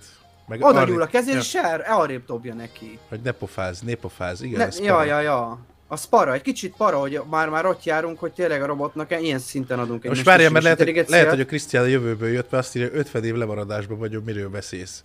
[0.50, 1.40] Meg Oda nyúl a kezén, ja.
[1.40, 3.00] és arrébb dobja neki.
[3.10, 5.60] Hogy ne pofáz, ne pofáz, igen, ne, Ja, ja, ja.
[5.92, 9.80] A para, egy kicsit para, hogy már-már ott járunk, hogy tényleg a robotnak ilyen szinten
[9.80, 12.76] adunk egy Most várjál, mert lehet, lehet, hogy a Krisztián a jövőből jött, mert azt
[12.76, 15.04] írja, 50 év lemaradásban vagyok, miről beszélsz.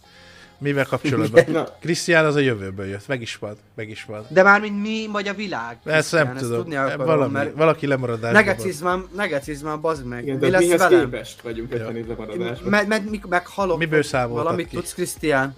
[0.64, 1.66] Mivel kapcsolatban?
[1.80, 4.26] Krisztián az a jövőből jött, meg is van, meg is van.
[4.28, 5.76] De már mint mi, vagy a világ?
[5.84, 10.22] Ezt nem tudom, tudni akarom, valami, mert valaki lemaradásban Negacizmám, negacizmám, bazd meg.
[10.22, 11.10] Igen, Mi lesz mihez velem?
[11.10, 12.68] képest vagyunk 50 év lemaradásban?
[12.70, 13.78] Meg, meg, meg, meg halok.
[13.78, 14.76] Miből számoltak Valamit ki?
[14.76, 15.54] tudsz, Krisztián?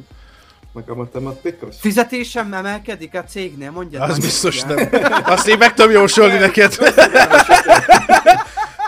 [0.73, 1.75] Meg a matematikus?
[1.81, 4.03] Fizetésem emelkedik a cégnél, mondja.
[4.03, 4.89] Az biztos nem.
[5.25, 6.77] Azt én meg tudom jósolni neked.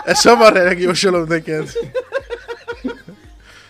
[0.03, 1.69] Ezt hamar megjósolom neked.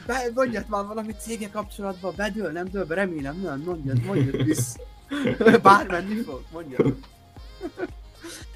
[0.10, 4.76] Be, mondjad már valami cége kapcsolatban, bedől, nem dől, remélem, nem, mondjad, mondjad visz.
[5.62, 6.96] Bár menni fog, mondjad.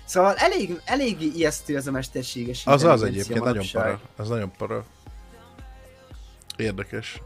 [0.06, 4.02] Szóval elég, elég ijesztő ez a mesterséges Az az egyébként, nagyon para.
[4.16, 4.86] Az nagyon para.
[6.58, 7.22] Érdekes.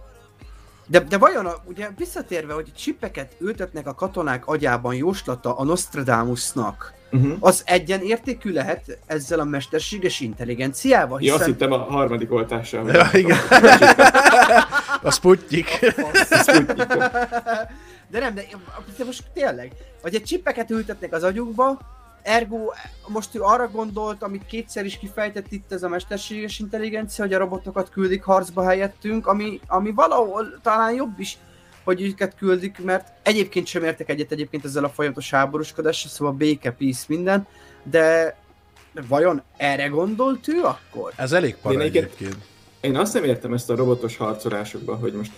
[0.88, 6.94] De, de vajon, a, ugye visszatérve, hogy csipeket ültetnek a katonák agyában jóslata a Nostradamusnak,
[7.12, 7.38] uh-huh.
[7.40, 11.18] az egyen értékű lehet ezzel a mesterséges intelligenciával?
[11.18, 11.36] Hiszen...
[11.36, 12.92] Ja, azt hittem a harmadik oltással.
[12.92, 13.38] Ja, igen.
[15.04, 15.80] a Sputnik.
[18.08, 18.46] de nem, de,
[18.98, 19.72] de most tényleg,
[20.02, 21.80] hogy egy csipeket ültetnek az agyukba,
[22.28, 22.57] Ergo,
[23.07, 27.38] most ő arra gondolt, amit kétszer is kifejtett itt ez a mesterséges intelligencia, hogy a
[27.38, 31.38] robotokat küldik harcba helyettünk, ami, ami valahol talán jobb is,
[31.84, 36.71] hogy őket küldik, mert egyébként sem értek egyet egyébként ezzel a folyamatos háborúskodással, szóval béke,
[36.71, 37.47] peace, minden,
[37.84, 38.38] de
[39.07, 41.13] vajon erre gondolt ő akkor?
[41.15, 42.38] Ez elég para egyébként.
[42.82, 45.32] Én azt nem értem ezt a robotos harcolásokban, hogy most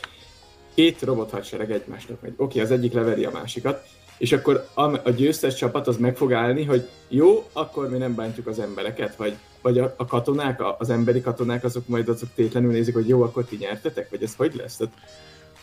[0.73, 2.33] két robot hadsereg egymásnak megy.
[2.37, 3.87] Oké, az egyik leveri a másikat,
[4.19, 8.15] és akkor a, a győztes csapat az meg fog állni, hogy jó, akkor mi nem
[8.15, 12.29] bántjuk az embereket, vagy, vagy a, a katonák, a, az emberi katonák, azok majd azok
[12.35, 14.75] tétlenül nézik, hogy jó, akkor ti nyertetek, vagy ez hogy lesz?
[14.75, 14.93] Tehát,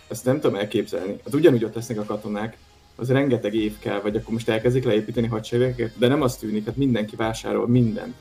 [0.08, 1.16] ezt nem tudom elképzelni.
[1.24, 2.56] Hát ugyanúgy ott lesznek a katonák,
[2.96, 6.76] az rengeteg év kell, vagy akkor most elkezdik leépíteni hadseregeket, de nem azt tűnik, hát
[6.76, 8.14] mindenki vásárol mindent.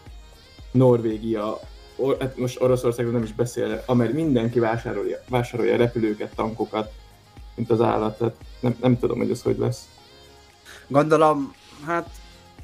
[0.71, 1.59] Norvégia,
[1.95, 6.91] or, hát most Oroszországról nem is beszél, amely mindenki vásárolja, vásárolja repülőket, tankokat,
[7.55, 9.87] mint az állat, tehát nem, nem tudom, hogy ez hogy lesz.
[10.87, 11.53] Gondolom,
[11.85, 12.09] hát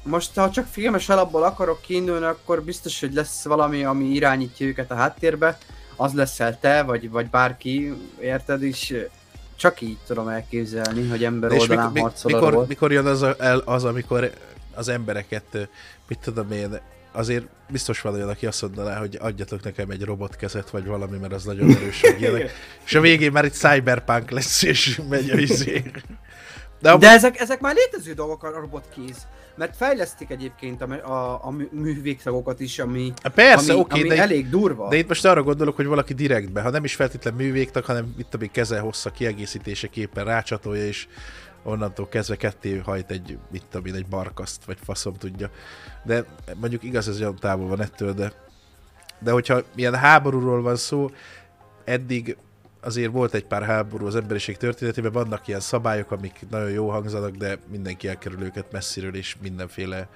[0.02, 4.90] most ha csak filmes alapból akarok kiindulni, akkor biztos, hogy lesz valami, ami irányítja őket
[4.90, 5.58] a háttérbe.
[5.96, 8.92] Az leszel te, vagy, vagy bárki, érted is?
[9.56, 13.84] Csak így tudom elképzelni, hogy ember oldalán mikor, harcol mikor, mikor jön az, el, az,
[13.84, 14.30] amikor
[14.74, 15.68] az embereket,
[16.08, 16.80] mit tudom én,
[17.12, 21.32] azért biztos van olyan, aki azt mondaná, hogy adjatok nekem egy robotkezet, vagy valami, mert
[21.32, 22.02] az nagyon erős,
[22.86, 25.82] és a végén már egy cyberpunk lesz, és megy a izé.
[26.82, 26.96] De, a...
[26.96, 29.26] De ezek, ezek már létező dolgok a robotkéz.
[29.56, 34.50] Mert fejlesztik egyébként a, a, a művégtagokat is, ami, Persze, ami, oké, ami de elég
[34.50, 34.88] durva.
[34.88, 38.34] De itt most arra gondolok, hogy valaki direktbe, ha nem is feltétlen művégtag, hanem itt
[38.34, 41.08] a keze hossza kiegészítéseképpen rácsatolja, és
[41.62, 45.50] onnantól kezdve ketté hajt egy, mit tudom egy barkaszt, vagy faszom tudja.
[46.04, 46.24] De
[46.60, 48.32] mondjuk igaz, ez olyan távol van ettől, de,
[49.18, 51.10] de hogyha milyen háborúról van szó,
[51.84, 52.36] eddig
[52.82, 57.36] azért volt egy pár háború az emberiség történetében, vannak ilyen szabályok, amik nagyon jó hangzanak,
[57.36, 60.08] de mindenki elkerül őket messziről, és mindenféle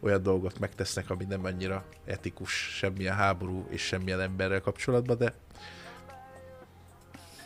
[0.00, 5.34] olyan dolgot megtesznek, ami nem annyira etikus semmilyen háború és semmilyen emberrel kapcsolatban, de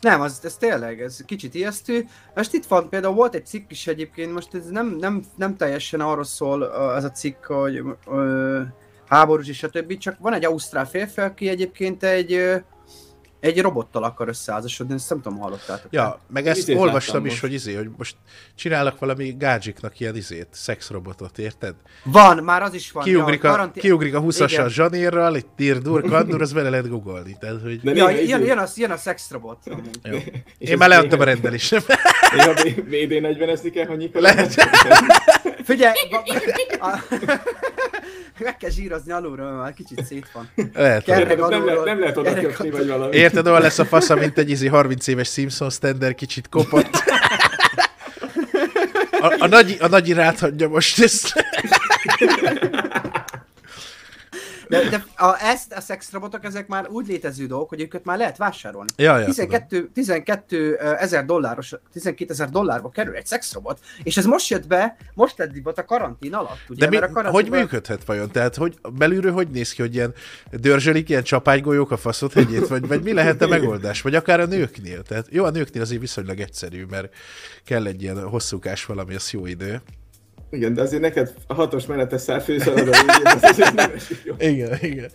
[0.00, 2.06] nem, az, ez tényleg, ez kicsit ijesztő.
[2.34, 6.00] Most itt van, például volt egy cikk is egyébként, most ez nem, nem, nem teljesen
[6.00, 8.60] arról szól ez a cikk, hogy ö,
[9.06, 12.62] háborús és többi, csak van egy ausztrál férfi, aki egyébként egy
[13.42, 15.92] egy robottal akar összeházasodni, ezt nem tudom, hallottátok.
[15.92, 17.40] Ja, meg ezt izét olvastam is, most.
[17.40, 18.16] hogy izé, hogy most
[18.54, 21.74] csinálnak valami gádzsiknak ilyen izét, szexrobotot, érted?
[22.04, 23.04] Van, már az is van.
[23.04, 23.80] Kiugrik, ja, a, karanti...
[23.80, 27.36] kiugrik a 20-assal zsanérral, itt tír, dur, kandur, az bele lehet googolni.
[27.40, 27.80] Tehát, hogy...
[27.80, 29.58] De ja, jön, jön, a, jön a szexrobot.
[30.58, 31.70] Én már leadtam a rendelést.
[32.36, 32.52] Néha
[32.90, 34.20] VD40-ezni kell, hogy nyikol.
[34.20, 34.54] Lehet.
[35.64, 35.94] Figyelj!
[38.38, 40.50] Meg kell zsírozni alulról, már kicsit szét van.
[40.74, 41.06] Lehet.
[41.06, 43.16] nem, le, nem lehet oda kötni, vagy valami.
[43.16, 47.02] Érted, olyan lesz a fasza, mint egy izi 30 éves Simpson standard, kicsit kopott.
[49.10, 51.32] A, a, nagy, a nagy ráthagyja most ezt.
[54.72, 58.36] De, de a, ezt a szexrobotok, ezek már úgy létező dolgok, hogy őket már lehet
[58.36, 58.90] vásárolni.
[58.96, 64.48] Ja, ja, 12, 12 ezer dolláros, 12 ezer dollárba kerül egy szexrobot, és ez most
[64.48, 66.60] jött be, most lett divat a karantén alatt.
[66.68, 66.84] Ugye?
[66.84, 68.30] De mi, a karantén hogy működhet vajon?
[68.30, 70.14] Tehát hogy belülről hogy néz ki, hogy ilyen
[70.50, 74.02] dörzsölik ilyen csapágygolyók a faszot hegyét, vagy, vagy mi lehet a megoldás?
[74.02, 75.02] Vagy akár a nőknél?
[75.02, 77.14] Tehát jó, a nőknél azért viszonylag egyszerű, mert
[77.64, 79.82] kell egy ilyen hosszúkás valami, az jó idő.
[80.52, 82.94] Igen, de azért neked a hatos menetes szárfőszalad
[84.38, 85.10] Igen, igen.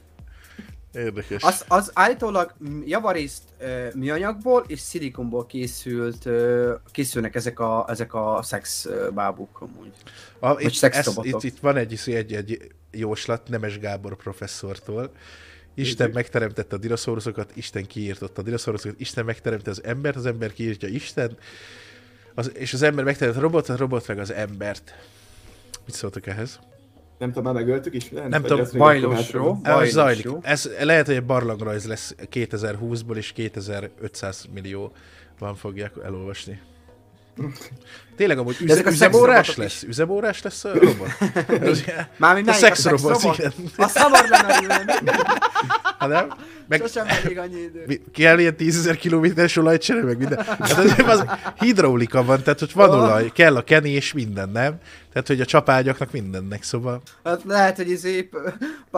[0.94, 1.44] Érdekes.
[1.44, 2.54] Az, az állítólag
[2.86, 9.92] javarészt uh, műanyagból és szilikonból készült, uh, készülnek ezek a, ezek a szex bábuk amúgy.
[10.40, 15.12] A, Vagy itt, ezt, itt, itt, van egy, egy, egy jóslat Nemes Gábor professzortól.
[15.74, 20.88] Isten megteremtette a dinoszauruszokat, Isten kiírtotta a dinoszauruszokat, Isten megteremtette az embert, az ember kiírtja
[20.88, 21.38] Isten,
[22.36, 24.96] az, és az ember megteremtette a robotot, a robot meg az embert.
[25.88, 26.60] Mit szóltak ehhez?
[27.18, 28.10] Nem tudom, már megöltük is?
[28.10, 29.60] Nem, nem tudom, bajlósról.
[29.64, 30.28] Ez zajlik.
[30.42, 34.92] Ez lehet, hogy egy barlangrajz lesz 2020-ból, és 2500 millió
[35.40, 36.62] van fogják elolvasni.
[38.18, 39.82] Tényleg amúgy üze, üzemórás lesz?
[39.82, 39.88] Is.
[39.88, 41.10] Üzemórás lesz a robot?
[42.18, 43.54] Mármint a szexrobot, igen.
[43.78, 45.02] A hamar lemerülne.
[46.00, 46.30] Hát nem?
[46.68, 48.02] Meg, Sosem elég annyi idő.
[48.14, 50.46] Kell ilyen tízezer kilométeres olajcsere, meg minden.
[50.46, 51.24] Hát az, az
[51.60, 54.78] hidraulika van, tehát hogy van olaj, kell a keni és minden, nem?
[55.14, 57.02] Tehát, hogy a csapágyaknak mindennek, szóval...
[57.24, 58.30] Hát lehet, hogy izé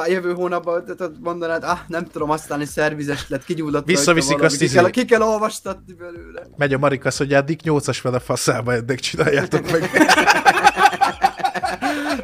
[0.07, 4.65] jövő hónapban tehát mondanád, ah, nem tudom, aztán egy szervizes lett, kigyulladt Visszaviszik azt izé.
[4.65, 6.47] Ki kell, ki kell olvastatni belőle.
[6.57, 9.89] Megy a Marika, hogy Dick 8-as van a faszába, eddig csináljátok meg.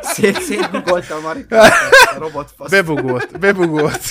[0.02, 2.72] Szét, szétbugolta a Marika, a robotfasz.
[2.72, 4.02] Bebugolt, bebugolt.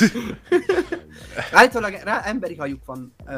[1.52, 3.34] Állítólag rá emberi hajuk van uh,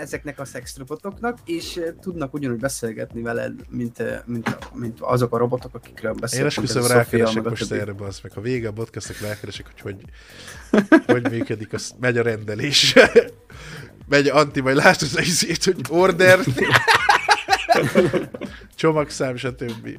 [0.00, 6.12] ezeknek a szexrobotoknak, és tudnak ugyanúgy beszélgetni veled, mint, mint, mint azok a robotok, akikről
[6.12, 6.52] beszélünk.
[6.52, 10.04] Én esküszöm rákeresek most erre, az meg a vége a podcastnak rákeresek, hogy hogy,
[11.06, 12.94] hogy működik, az megy a rendelés.
[14.08, 16.38] megy anti, vagy látod az izét, hogy order,
[18.74, 19.98] csomagszám, stb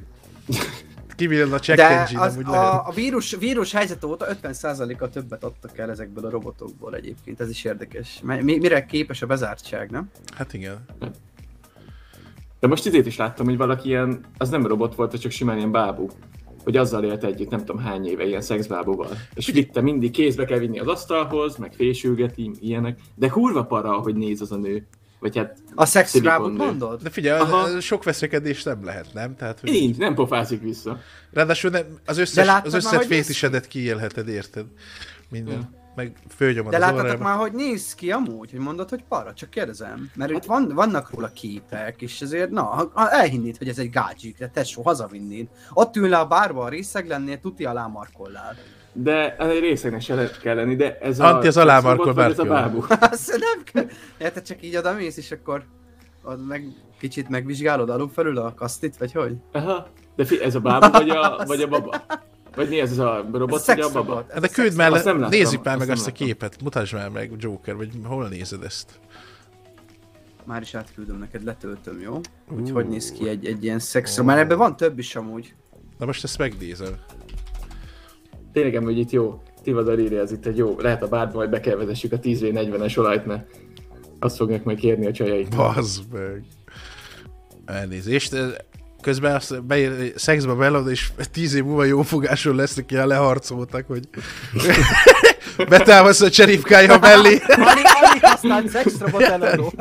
[1.20, 2.72] Kivillan a check De engine, az, amúgy lehet.
[2.72, 7.50] a, a vírus, vírus helyzet óta 50%-a többet adtak el ezekből a robotokból egyébként, ez
[7.50, 8.20] is érdekes.
[8.22, 10.10] Mi, mire képes a bezártság, nem?
[10.36, 10.84] Hát igen.
[12.60, 15.70] De most idét is láttam, hogy valaki ilyen, az nem robot volt, csak simán ilyen
[15.72, 16.08] bábú.
[16.64, 19.10] Hogy azzal élt együtt, nem tudom hány éve, ilyen szexbábúval.
[19.34, 22.98] És vitte mindig kézbe kell vinni az asztalhoz, meg fésülgeti, ilyenek.
[23.14, 24.86] De kurva para, hogy néz az a nő.
[25.20, 27.02] Vagy hát A szexrábot mondod?
[27.02, 27.80] De figyelj, Aha.
[27.80, 29.36] sok veszekedés nem lehet, nem?
[29.36, 29.70] Tehát, hogy...
[29.70, 30.98] nincs, nem pofázik vissza.
[31.32, 34.66] Ráadásul nem, az De összes, láttad az összes fétisedet kiélheted, érted?
[35.28, 35.54] Minden.
[35.54, 35.78] Ja.
[35.94, 36.16] Meg
[36.68, 39.32] De láttatok már, hogy néz ki amúgy, hogy mondod, hogy para?
[39.34, 40.10] Csak kérdezem.
[40.14, 44.48] Mert itt van, vannak róla képek, és ezért, na, elhinnéd, hogy ez egy gágyik, de
[44.48, 45.48] tesó, hazavinnéd.
[45.72, 48.56] Ott ül le a bárba, a részeg lennél, tuti alá markollál.
[48.92, 51.34] De egy részegnek se lehet kell lenni, de ez a...
[51.34, 52.84] Anti az alámarkol Ez a bábú.
[53.10, 53.86] Azt nem kell.
[54.18, 55.64] Érted, csak így oda mész, és akkor
[56.22, 56.64] ott meg
[56.98, 59.34] kicsit megvizsgálod alul felül a kasztit, vagy hogy?
[59.52, 59.88] Aha.
[60.16, 62.04] De fi, ez a bábú, vagy a, vagy a baba?
[62.54, 64.24] Vagy mi ez, ez a robot, Ez vagy a baba?
[64.28, 66.12] Ez de küld már Azt nem le, láttam, nézzük már azt meg nem azt a
[66.12, 69.00] képet, mutasd már meg Joker, vagy hol nézed ezt?
[70.44, 72.20] Már is átküldöm neked, letöltöm, jó?
[72.48, 72.58] Ú.
[72.58, 75.54] Úgy hogy néz ki egy, egy ilyen szexra, mert ebben van több is amúgy.
[75.98, 76.96] Na most ezt megnézem.
[78.52, 79.42] Tényleg, hogy itt jó.
[79.62, 80.76] Tivadar írja, ez itt egy jó.
[80.78, 83.46] Lehet a bárba, majd be kell vezessük a 10v40-es olajt, mert
[84.18, 85.48] azt fogják majd kérni a csajaik.
[85.56, 86.44] Bazd meg.
[87.64, 88.36] Elnézést.
[89.00, 94.08] Közben azt beír, szexbe belad, és tíz év múlva jó fogáson lesznek, ilyen leharcoltak, hogy
[95.68, 97.38] betámasz a cseripkája mellé.
[97.48, 99.72] Alig, alig használt szexrobot eladó.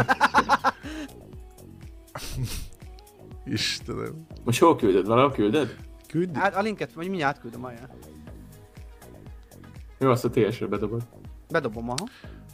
[3.46, 4.26] Istenem.
[4.44, 5.08] Most hol küldöd?
[5.08, 5.76] Valahol küldöd?
[6.08, 6.30] Küld.
[6.38, 7.90] Hát a linket, vagy mindjárt átküldöm, ajánl.
[10.00, 11.02] Jó, azt a TS-re bedobod.
[11.50, 12.08] Bedobom, aha.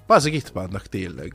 [0.07, 1.33] Bazeg itt vannak tényleg.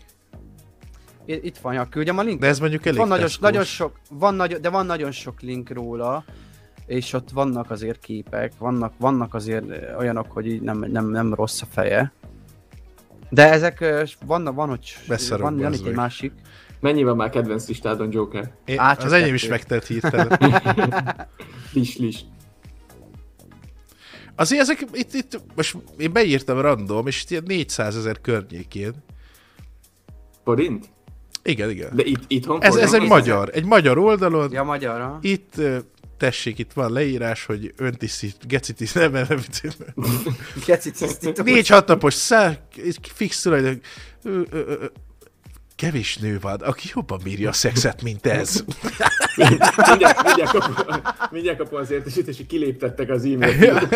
[1.25, 2.41] I- Itt van, ja, küldjem a linket.
[2.41, 5.71] De ez mondjuk elég van nagyon, nagyon sok, van nagyon, de van nagyon sok link
[5.71, 6.25] róla,
[6.87, 11.35] és ott vannak azért képek, vannak, vannak azért ö, olyanok, hogy így nem, nem, nem
[11.35, 12.13] rossz a feje.
[13.29, 16.33] De ezek, ö, vannak, van, hogy Beszarok, van, van itt egy másik.
[16.81, 18.53] Mennyi van már kedvenc listádon, Joker?
[18.65, 20.39] Én, Á, az enyém is megtelt hirtelen.
[21.73, 22.25] Lis, lis.
[24.41, 28.93] Azért ezek, itt, itt, most én beírtam random, és itt ilyen 400 ezer környékén.
[30.45, 30.89] Forint?
[31.43, 31.97] Igen, igen.
[31.97, 34.53] De itt, itthon Ez, ez egy magyar, egy magyar oldalon.
[34.53, 35.19] Ja, magyarra.
[35.23, 35.55] Itt,
[36.17, 39.43] tessék, itt van leírás, hogy öntisztít, gecitis, nem, nem, nem.
[41.45, 42.57] Négy-hat napos szá,
[43.15, 43.81] fix tulajdon,
[45.81, 48.65] kevés nő van, aki jobban bírja a szexet, mint ez.
[49.37, 53.89] mindjárt, mindjárt, kapom, mindjárt kapom az értesítést, hogy kiléptettek az e-mail.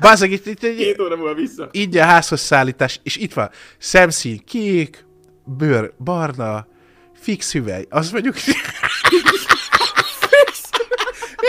[0.00, 1.68] Bázeg, itt, itt egy Két óra múlva vissza.
[1.70, 5.04] ingyen házhoz szállítás, és itt van szemszín kék,
[5.44, 6.66] bőr barna,
[7.20, 8.34] fix hüvely, az mondjuk...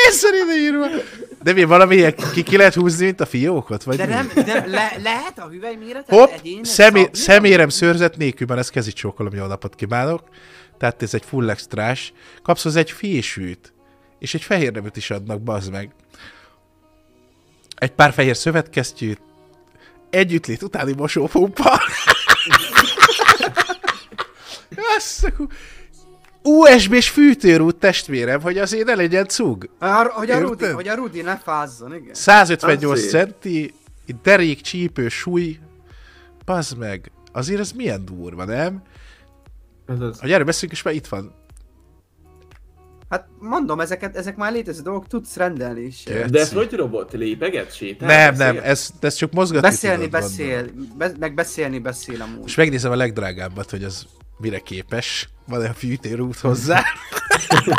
[0.07, 0.87] Észre ide írva.
[1.43, 3.83] De mi valami ki, ki lehet húzni, mint a fiókot?
[3.83, 4.11] Vagy De mi?
[4.11, 8.69] nem, de le, lehet a hüvely méretet Hopp, egyénes szemé, szemérem szőrzet nélkül, mert ez
[8.69, 10.23] kezit csókolom, jó napot kívánok.
[10.77, 12.13] Tehát ez egy full extrás.
[12.43, 13.73] Kapsz hozzá egy fésűt,
[14.19, 15.93] és egy fehér neműt is adnak, bazd meg.
[17.75, 19.21] Egy pár fehér szövetkesztyűt,
[20.09, 21.81] együttlét utáni mosópumpa.
[24.97, 25.51] Azt a ku-
[26.43, 29.69] USB-s fűtőrút testvérem, hogy azért ne legyen cug.
[29.79, 32.13] A, hogy, a Rudi, hogy a Rudi ne fázzon, igen.
[32.13, 33.11] 158 Azért.
[33.11, 33.73] centi,
[34.23, 35.59] derék, csípő, súly.
[36.45, 37.11] Bazd meg.
[37.31, 38.81] Azért ez milyen durva, nem?
[39.85, 40.19] Ez az.
[40.19, 41.33] Hogy erről beszélünk, és már itt van.
[43.09, 46.03] Hát mondom, ezeket, ezek már létező dolgok, tudsz rendelni is.
[46.03, 47.13] De ez hogy robot?
[47.13, 47.75] Lépeget?
[47.75, 48.07] Sétál?
[48.07, 48.69] nem, nem, beszél?
[48.69, 50.65] ez, ez csak mozgatni Beszélni tudod, beszél,
[50.97, 52.41] be, meg beszélni beszél amúgy.
[52.41, 54.05] Most megnézem a legdrágábbat, hogy az
[54.37, 55.29] mire képes.
[55.47, 56.83] Van-e a fűtérút hozzá?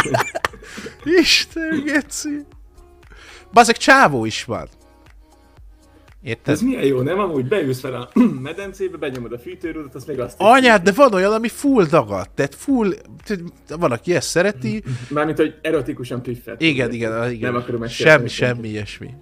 [1.20, 2.46] Isten, geci.
[3.52, 4.68] Bazeg csávó is van.
[6.22, 6.54] Érted?
[6.54, 7.18] Ez milyen jó, nem?
[7.18, 8.10] Amúgy beülsz fel a
[8.42, 12.30] medencébe, benyomod a fűtőrudat, azt még azt Anyád, de van olyan, ami full dagadt.
[12.34, 12.94] Tehát full...
[13.24, 14.82] tehát Van, aki ezt szereti.
[15.08, 16.60] Mármint, hogy erotikusan püffet.
[16.60, 17.52] Igen, igen, igen.
[17.52, 19.14] Nem akarom Semmi, megsérteni semmi ilyesmi.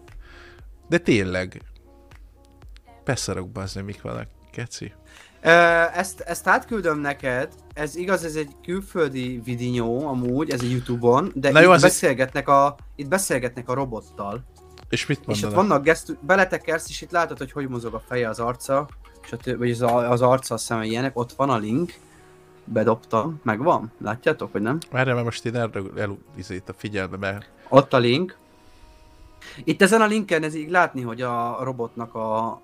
[0.88, 1.62] De tényleg.
[3.04, 4.92] Beszarok bazd, mik vannak, keci.
[5.94, 11.50] Ezt, ezt átküldöm neked, ez igaz, ez egy külföldi videó amúgy, ez egy Youtube-on, de
[11.50, 14.44] Na itt, jó, egy- beszélgetnek a, itt beszélgetnek a robottal.
[14.88, 15.50] És mit És mondanak?
[15.50, 18.88] ott vannak gesztus, beletekersz, és itt látod, hogy hogy mozog a feje, az arca,
[19.24, 21.92] és a tö- vagy az, a- az arca, a szeme ilyenek, ott van a link,
[22.64, 24.78] bedobtam, megvan, látjátok, hogy nem?
[24.90, 28.36] Várjál, mert most én erre el, izét a figyelme, mert Ott a link.
[29.64, 32.60] Itt ezen a linken ez így látni, hogy a robotnak a,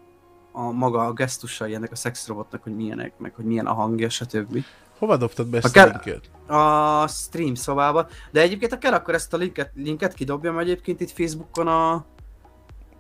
[0.59, 4.65] a maga a gesztusai ennek a szexrobotnak, hogy milyenek, meg hogy milyen a hangja, stb.
[4.99, 6.31] Hova dobtad be ezt a, A linket?
[6.47, 8.09] A stream szobába.
[8.31, 11.93] De egyébként, ha kell, akkor ezt a linket, linket kidobjam egyébként itt Facebookon a,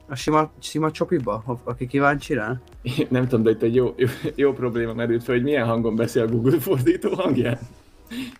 [0.08, 2.60] a sima, sima csopiba, aki kíváncsi rá.
[3.08, 6.22] Nem tudom, de itt egy jó, jó, jó probléma merült fel, hogy milyen hangon beszél
[6.22, 7.58] a Google fordító hangján.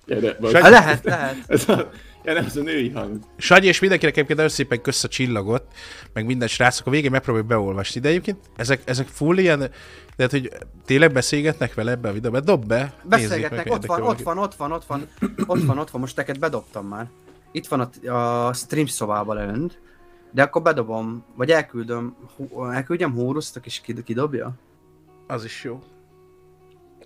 [0.07, 1.37] Gyere, lehet, lehet.
[1.51, 1.91] Ez a,
[2.25, 3.19] ja, nem, ez a női hang.
[3.37, 5.65] Sanyi, és mindenkinek egyébként nagyon szépen kösz a csillagot,
[6.13, 9.71] meg minden srácok, a végén megpróbáljuk beolvasni, de egyébként ezek, ezek full ilyen,
[10.17, 10.53] tehát hogy
[10.85, 14.55] tényleg beszélgetnek vele ebbe a videóban, dob be, Beszélgetnek, meg, ott van, ott van, ott
[14.55, 15.09] van, ott van,
[15.47, 17.09] ott van, ott van, most teket bedobtam már.
[17.53, 18.13] Itt van a,
[18.47, 19.81] a stream szobába leönt,
[20.31, 24.53] de akkor bedobom, vagy elküldöm, hú- elküldjem Hórusztak és kid- kidobja?
[25.27, 25.83] Az is jó.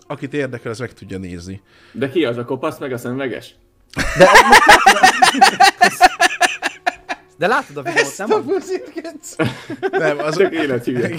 [0.06, 1.62] Akit érdekel, az meg tudja nézni.
[1.92, 3.54] De ki az a kopasz, meg a szemveges?
[4.18, 4.28] De,
[7.38, 8.32] de látod a videót, nem?
[8.32, 8.42] A...
[9.90, 10.36] Nem, az...
[10.36, 11.16] Csak élethülye.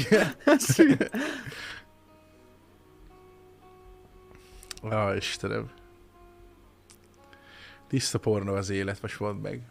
[4.90, 5.70] Á, Istenem.
[7.88, 9.62] Tiszta porno az élet, most mondd meg.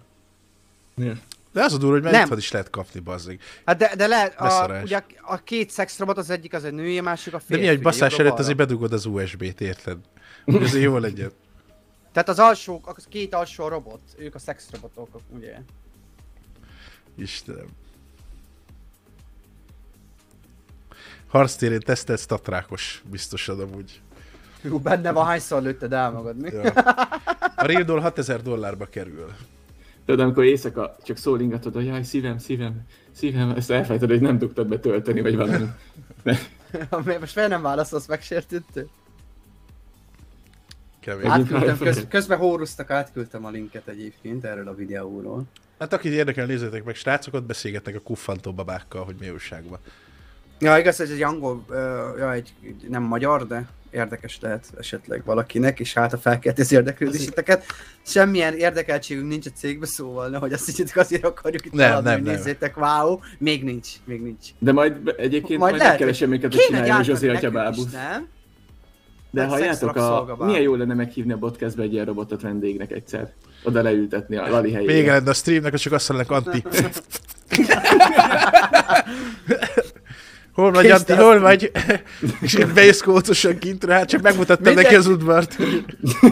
[0.97, 1.15] Ja.
[1.53, 3.41] De az a durva, hogy már itthon is lehet kapni, bazzeg.
[3.65, 7.03] Hát de, de lehet, a, ugye a két szexrobot, az egyik az egy női, a
[7.03, 7.63] másik a De férfi.
[7.63, 8.17] mi, hogy jobbra-balra.
[8.25, 9.99] előtt azért bedugod az USB-t, érted?
[10.45, 11.33] Hogy azért jó legyen.
[12.13, 15.57] Tehát az alsó, a két alsó robot, ők a szexrobotok, ugye?
[17.17, 17.67] Istenem.
[21.29, 24.01] Harctérén tesztelt statrákos, biztosan amúgy.
[24.63, 26.51] Hú, benne van, hányszor lőtted el magad, mi?
[26.53, 26.73] Ja.
[27.57, 29.33] A Real Doll 6000 dollárba kerül.
[30.13, 32.81] Tudod, amikor éjszaka csak szólingatod, hogy jaj, szívem, szívem,
[33.13, 35.67] szívem, ezt elfelejted, hogy nem tudtad betölteni, vagy valami.
[37.21, 38.07] Most fel nem válaszolsz?
[41.01, 41.31] Kemény.
[41.31, 45.43] Hát- Átküldtem, köz, közben hórusztak, átküldtem a linket egyébként erről a videóról.
[45.79, 49.79] Hát akit érdekel, nézzétek meg, srácok, ott beszélgetnek a kuffantó babákkal, hogy mi újságban.
[50.59, 51.77] Ja, igaz, hogy egy angol, uh,
[52.19, 52.55] ja, egy
[52.89, 57.65] nem magyar, de érdekes lehet esetleg valakinek, és hát a felkelti az érdeklődéseteket.
[58.03, 62.23] Semmilyen érdekeltségünk nincs a cégbe, szóval nehogy azt higgyetek, azért akarjuk itt Nem, eladni, nem,
[62.23, 64.47] nézzétek, wow, még nincs, még nincs.
[64.59, 67.93] De majd egyébként Majd majd, megkeresem minket, hogy gyártani Zsozé atya bábusz.
[67.93, 68.29] nem?
[69.31, 70.37] De halljátok, a...
[70.39, 73.33] milyen jó lenne meghívni a podcastbe egy ilyen robotot vendégnek egyszer.
[73.63, 74.93] Oda leültetni a Lali helyére.
[74.93, 76.63] Vége lenne a streamnek, az csak azt mondanak, Anti.
[80.53, 81.71] Hol vagy, de hol vagy?
[82.41, 85.57] És így bejössz kócosan kintre, hát csak megmutattam Minden- neki az udvart.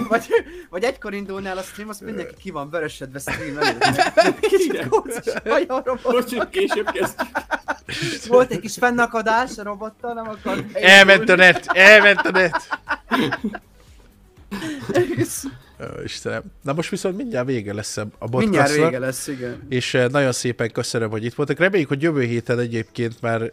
[0.09, 0.27] Vagy,
[0.71, 4.41] vagy egykor indulnál a stream, azt mindenki ki van vörösedve stream előtt.
[4.41, 5.25] Kicsit kócos.
[6.03, 7.29] Most csak később kezdjük.
[8.29, 12.57] Volt egy kis fennakadás a robottal, nem akart Elment a net, elment a net.
[15.81, 16.43] Ó, Istenem.
[16.63, 18.85] Na most viszont mindjárt vége lesz a a Mindjárt podcastnak.
[18.85, 19.67] vége lesz, igen.
[19.69, 21.59] És eh, nagyon szépen köszönöm, hogy itt voltak.
[21.59, 23.53] Reméljük, hogy jövő héten egyébként már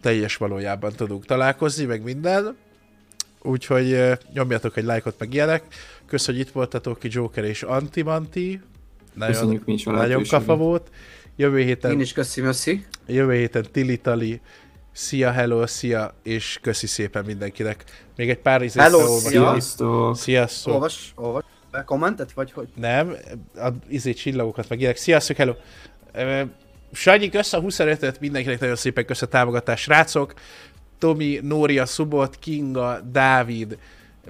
[0.00, 2.56] teljes valójában tudunk találkozni, meg minden.
[3.42, 5.62] Úgyhogy nyomjatok egy lájkot, meg ilyenek.
[6.06, 8.60] Köszönjük, hogy itt voltatok ki Joker és Antimanti.
[9.14, 10.90] Nagyon, Köszönjük mi is a nagyon kafa volt.
[11.36, 12.86] Jövő héten, Én is köszi, Möszi.
[13.06, 14.40] jövő héten Tilly Tali.
[14.92, 17.84] Szia, hello, szia, és köszi szépen mindenkinek.
[18.16, 19.18] Még egy pár izét Hello.
[19.18, 20.16] Sziasztok!
[20.16, 20.72] Sziasztok.
[20.72, 21.44] Olvas, olvas.
[21.84, 22.68] Kommentet, vagy hogy?
[22.74, 23.14] Nem,
[23.56, 24.96] a izé csillagokat meg ilyenek.
[24.96, 25.54] Sziasztok, hello!
[26.92, 30.34] Sanyi, kösz a 25-öt, mindenkinek nagyon szépen kösz a támogatást, srácok.
[30.98, 33.78] Tomi, Nória, Szubot, Kinga, Dávid,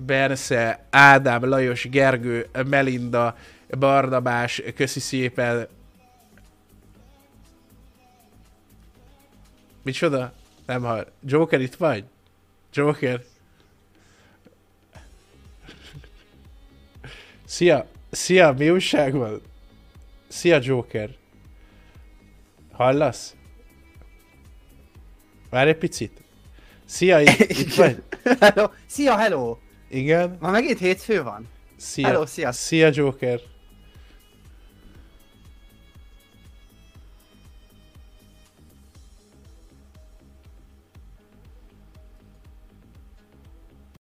[0.06, 3.36] Bersze, Ádám, Lajos, Gergő, Melinda,
[3.78, 5.68] Barnabás, köszi szépen.
[9.82, 10.32] Micsoda?
[10.66, 11.06] Nem hall.
[11.24, 12.04] Joker itt vagy?
[12.72, 13.22] Joker?
[17.44, 17.86] Szia!
[18.11, 19.40] Szia, mi újság van?
[20.28, 21.17] Szia, Joker!
[22.78, 23.34] Hallasz?
[25.50, 26.22] Várj egy picit.
[26.84, 28.02] Szia, itt, itt vagy?
[28.40, 28.68] Hello.
[28.86, 29.56] Szia, hello!
[29.88, 30.36] Igen?
[30.40, 31.48] Ma megint hétfő van?
[31.76, 32.06] Szia.
[32.06, 32.66] Hello, sziasztok.
[32.66, 33.40] Szia, Joker.